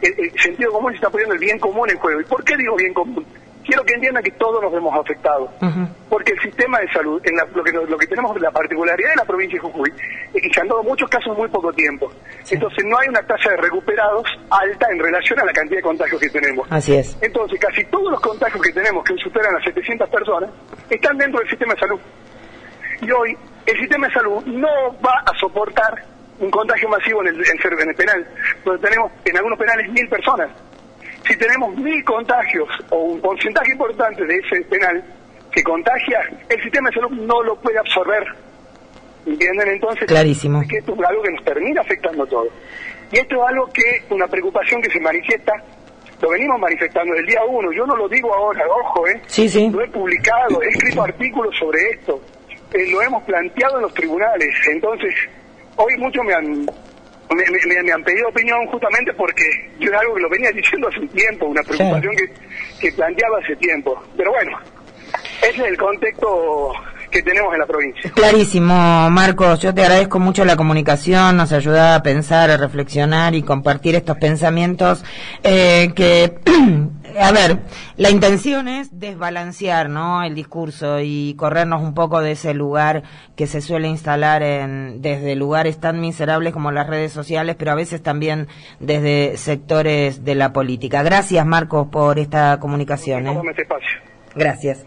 el 0.00 0.40
sentido 0.40 0.72
común, 0.72 0.90
se 0.90 0.96
está 0.96 1.10
poniendo 1.10 1.34
el 1.34 1.40
bien 1.40 1.60
común 1.60 1.88
en 1.90 1.98
juego. 1.98 2.20
¿Y 2.20 2.24
por 2.24 2.42
qué 2.42 2.56
digo 2.56 2.74
bien 2.74 2.92
común? 2.92 3.24
Quiero 3.68 3.84
que 3.84 3.94
entiendan 3.94 4.22
que 4.22 4.30
todos 4.32 4.62
nos 4.62 4.72
vemos 4.72 4.94
afectados, 4.98 5.50
porque 6.08 6.32
el 6.32 6.40
sistema 6.40 6.80
de 6.80 6.88
salud, 6.90 7.20
en 7.22 7.36
lo, 7.36 7.62
que, 7.62 7.72
lo 7.72 7.98
que 7.98 8.06
tenemos, 8.06 8.40
la 8.40 8.50
particularidad 8.50 9.10
de 9.10 9.16
la 9.16 9.24
provincia 9.26 9.56
de 9.56 9.60
Jujuy, 9.60 9.92
es 10.32 10.42
que 10.42 10.50
se 10.50 10.60
han 10.62 10.68
dado 10.68 10.82
muchos 10.82 11.08
casos 11.10 11.28
en 11.32 11.36
muy 11.36 11.48
poco 11.48 11.70
tiempo. 11.74 12.10
Entonces 12.50 12.84
no 12.86 12.98
hay 12.98 13.08
una 13.08 13.20
tasa 13.22 13.50
de 13.50 13.58
recuperados 13.58 14.26
alta 14.48 14.86
en 14.90 14.98
relación 14.98 15.38
a 15.40 15.44
la 15.44 15.52
cantidad 15.52 15.78
de 15.78 15.82
contagios 15.82 16.18
que 16.18 16.30
tenemos. 16.30 16.66
Así 16.70 16.96
es. 16.96 17.18
Entonces 17.20 17.60
casi 17.60 17.84
todos 17.84 18.10
los 18.10 18.20
contagios 18.22 18.62
que 18.62 18.72
tenemos, 18.72 19.04
que 19.04 19.14
superan 19.18 19.54
a 19.54 19.62
700 19.62 20.08
personas, 20.08 20.50
están 20.88 21.18
dentro 21.18 21.40
del 21.40 21.50
sistema 21.50 21.74
de 21.74 21.80
salud. 21.80 22.00
Y 23.02 23.10
hoy 23.10 23.36
el 23.66 23.78
sistema 23.78 24.06
de 24.06 24.14
salud 24.14 24.44
no 24.46 24.96
va 25.04 25.22
a 25.26 25.38
soportar 25.38 26.04
un 26.40 26.50
contagio 26.50 26.88
masivo 26.88 27.20
en 27.20 27.28
el, 27.28 27.34
en 27.36 27.88
el 27.88 27.94
penal, 27.94 28.26
donde 28.64 28.88
tenemos 28.88 29.12
en 29.26 29.36
algunos 29.36 29.58
penales 29.58 29.92
mil 29.92 30.08
personas 30.08 30.48
si 31.28 31.36
tenemos 31.36 31.76
mil 31.76 32.02
contagios 32.04 32.68
o 32.90 32.96
un 32.96 33.20
porcentaje 33.20 33.72
importante 33.72 34.24
de 34.24 34.36
ese 34.36 34.62
penal 34.62 35.04
que 35.52 35.62
contagia, 35.62 36.20
el 36.48 36.62
sistema 36.62 36.88
de 36.88 36.94
salud 36.94 37.10
no 37.10 37.42
lo 37.42 37.56
puede 37.56 37.78
absorber. 37.78 38.24
¿Entienden? 39.26 39.68
Entonces, 39.68 40.06
Clarísimo. 40.06 40.62
que 40.66 40.78
esto 40.78 40.94
es 40.94 41.06
algo 41.06 41.22
que 41.22 41.32
nos 41.32 41.44
termina 41.44 41.82
afectando 41.82 42.26
todo. 42.26 42.48
Y 43.12 43.18
esto 43.18 43.42
es 43.42 43.48
algo 43.48 43.66
que, 43.66 44.02
una 44.10 44.26
preocupación 44.26 44.80
que 44.80 44.90
se 44.90 45.00
manifiesta, 45.00 45.52
lo 46.20 46.30
venimos 46.30 46.58
manifestando 46.58 47.14
el 47.14 47.26
día 47.26 47.44
uno. 47.44 47.72
Yo 47.72 47.86
no 47.86 47.94
lo 47.94 48.08
digo 48.08 48.34
ahora, 48.34 48.64
ojo, 48.66 49.06
¿eh? 49.06 49.20
Sí, 49.26 49.48
sí. 49.48 49.68
Lo 49.70 49.82
he 49.82 49.88
publicado, 49.88 50.62
he 50.62 50.68
escrito 50.68 51.02
artículos 51.02 51.54
sobre 51.58 51.90
esto. 51.90 52.20
Eh, 52.72 52.90
lo 52.90 53.02
hemos 53.02 53.22
planteado 53.24 53.76
en 53.76 53.82
los 53.82 53.94
tribunales. 53.94 54.54
Entonces, 54.70 55.14
hoy 55.76 55.96
muchos 55.98 56.24
me 56.24 56.34
han 56.34 56.66
me, 57.34 57.92
han 57.92 58.04
pedido 58.04 58.28
opinión 58.28 58.66
justamente 58.66 59.12
porque 59.14 59.44
yo 59.78 59.90
es 59.90 59.98
algo 59.98 60.14
que 60.14 60.22
lo 60.22 60.30
venía 60.30 60.50
diciendo 60.54 60.88
hace 60.88 61.00
un 61.00 61.08
tiempo, 61.08 61.46
una 61.46 61.62
preocupación 61.62 62.14
que, 62.16 62.30
que 62.80 62.92
planteaba 62.92 63.38
hace 63.38 63.56
tiempo. 63.56 64.02
Pero 64.16 64.32
bueno, 64.32 64.58
ese 65.42 65.62
es 65.62 65.68
el 65.68 65.76
contexto 65.76 66.72
que 67.10 67.22
tenemos 67.22 67.52
en 67.52 67.60
la 67.60 67.66
provincia. 67.66 68.10
Clarísimo, 68.10 69.10
Marcos. 69.10 69.60
Yo 69.60 69.74
te 69.74 69.82
agradezco 69.82 70.18
mucho 70.18 70.44
la 70.44 70.56
comunicación, 70.56 71.36
nos 71.36 71.52
ayuda 71.52 71.94
a 71.94 72.02
pensar, 72.02 72.50
a 72.50 72.56
reflexionar 72.56 73.34
y 73.34 73.42
compartir 73.42 73.94
estos 73.94 74.16
pensamientos 74.18 75.04
eh, 75.42 75.92
que, 75.94 76.38
a 77.20 77.32
ver, 77.32 77.58
la 77.96 78.10
intención 78.10 78.68
es 78.68 78.98
desbalancear, 78.98 79.88
¿no? 79.88 80.22
El 80.22 80.34
discurso 80.34 81.00
y 81.00 81.34
corrernos 81.34 81.82
un 81.82 81.94
poco 81.94 82.20
de 82.20 82.32
ese 82.32 82.54
lugar 82.54 83.02
que 83.36 83.46
se 83.46 83.60
suele 83.60 83.88
instalar 83.88 84.42
en 84.42 85.00
desde 85.02 85.34
lugares 85.34 85.78
tan 85.78 86.00
miserables 86.00 86.52
como 86.52 86.70
las 86.72 86.86
redes 86.86 87.12
sociales, 87.12 87.56
pero 87.58 87.72
a 87.72 87.74
veces 87.74 88.02
también 88.02 88.48
desde 88.80 89.36
sectores 89.36 90.24
de 90.24 90.34
la 90.34 90.52
política. 90.52 91.02
Gracias, 91.02 91.44
Marcos, 91.46 91.88
por 91.88 92.18
esta 92.18 92.58
comunicación. 92.60 93.26
¿eh? 93.26 93.40
Gracias. 94.38 94.78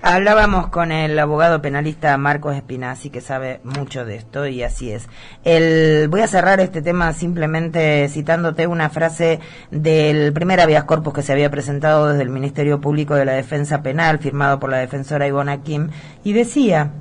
Hablábamos 0.00 0.68
con 0.68 0.90
el 0.90 1.18
abogado 1.18 1.60
penalista 1.60 2.16
Marcos 2.16 2.56
Espinazzi, 2.56 3.10
que 3.10 3.20
sabe 3.20 3.60
mucho 3.62 4.06
de 4.06 4.16
esto, 4.16 4.46
y 4.46 4.62
así 4.62 4.90
es. 4.90 5.06
El, 5.44 6.08
voy 6.08 6.22
a 6.22 6.26
cerrar 6.26 6.60
este 6.60 6.80
tema 6.80 7.12
simplemente 7.12 8.08
citándote 8.08 8.66
una 8.66 8.88
frase 8.88 9.40
del 9.70 10.32
primer 10.32 10.60
habeas 10.60 10.84
corpus 10.84 11.12
que 11.12 11.22
se 11.22 11.32
había 11.32 11.50
presentado 11.50 12.08
desde 12.08 12.22
el 12.22 12.30
Ministerio 12.30 12.80
Público 12.80 13.14
de 13.14 13.26
la 13.26 13.32
Defensa 13.32 13.82
Penal, 13.82 14.18
firmado 14.18 14.58
por 14.58 14.70
la 14.70 14.78
defensora 14.78 15.26
Ivona 15.26 15.62
Kim, 15.62 15.90
y 16.24 16.32
decía, 16.32 16.92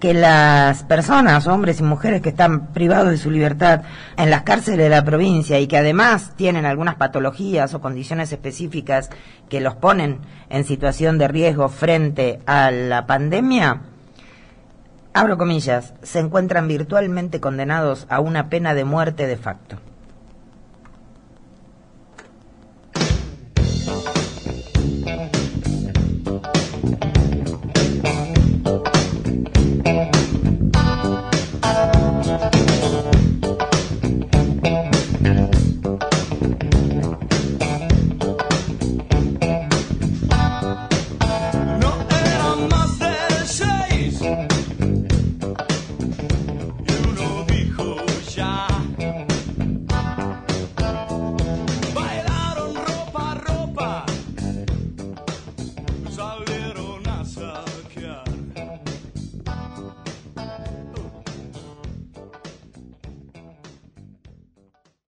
que 0.00 0.12
las 0.12 0.82
personas, 0.84 1.46
hombres 1.46 1.80
y 1.80 1.82
mujeres 1.82 2.20
que 2.20 2.28
están 2.28 2.68
privados 2.68 3.10
de 3.10 3.16
su 3.16 3.30
libertad 3.30 3.82
en 4.16 4.30
las 4.30 4.42
cárceles 4.42 4.80
de 4.80 4.88
la 4.90 5.04
provincia 5.04 5.58
y 5.58 5.66
que 5.66 5.78
además 5.78 6.32
tienen 6.36 6.66
algunas 6.66 6.96
patologías 6.96 7.72
o 7.72 7.80
condiciones 7.80 8.30
específicas 8.30 9.10
que 9.48 9.60
los 9.60 9.74
ponen 9.74 10.18
en 10.50 10.64
situación 10.64 11.18
de 11.18 11.28
riesgo 11.28 11.68
frente 11.68 12.40
a 12.46 12.70
la 12.70 13.06
pandemia, 13.06 13.80
abro 15.14 15.38
comillas, 15.38 15.94
se 16.02 16.18
encuentran 16.18 16.68
virtualmente 16.68 17.40
condenados 17.40 18.06
a 18.10 18.20
una 18.20 18.50
pena 18.50 18.74
de 18.74 18.84
muerte 18.84 19.26
de 19.26 19.36
facto. 19.38 19.78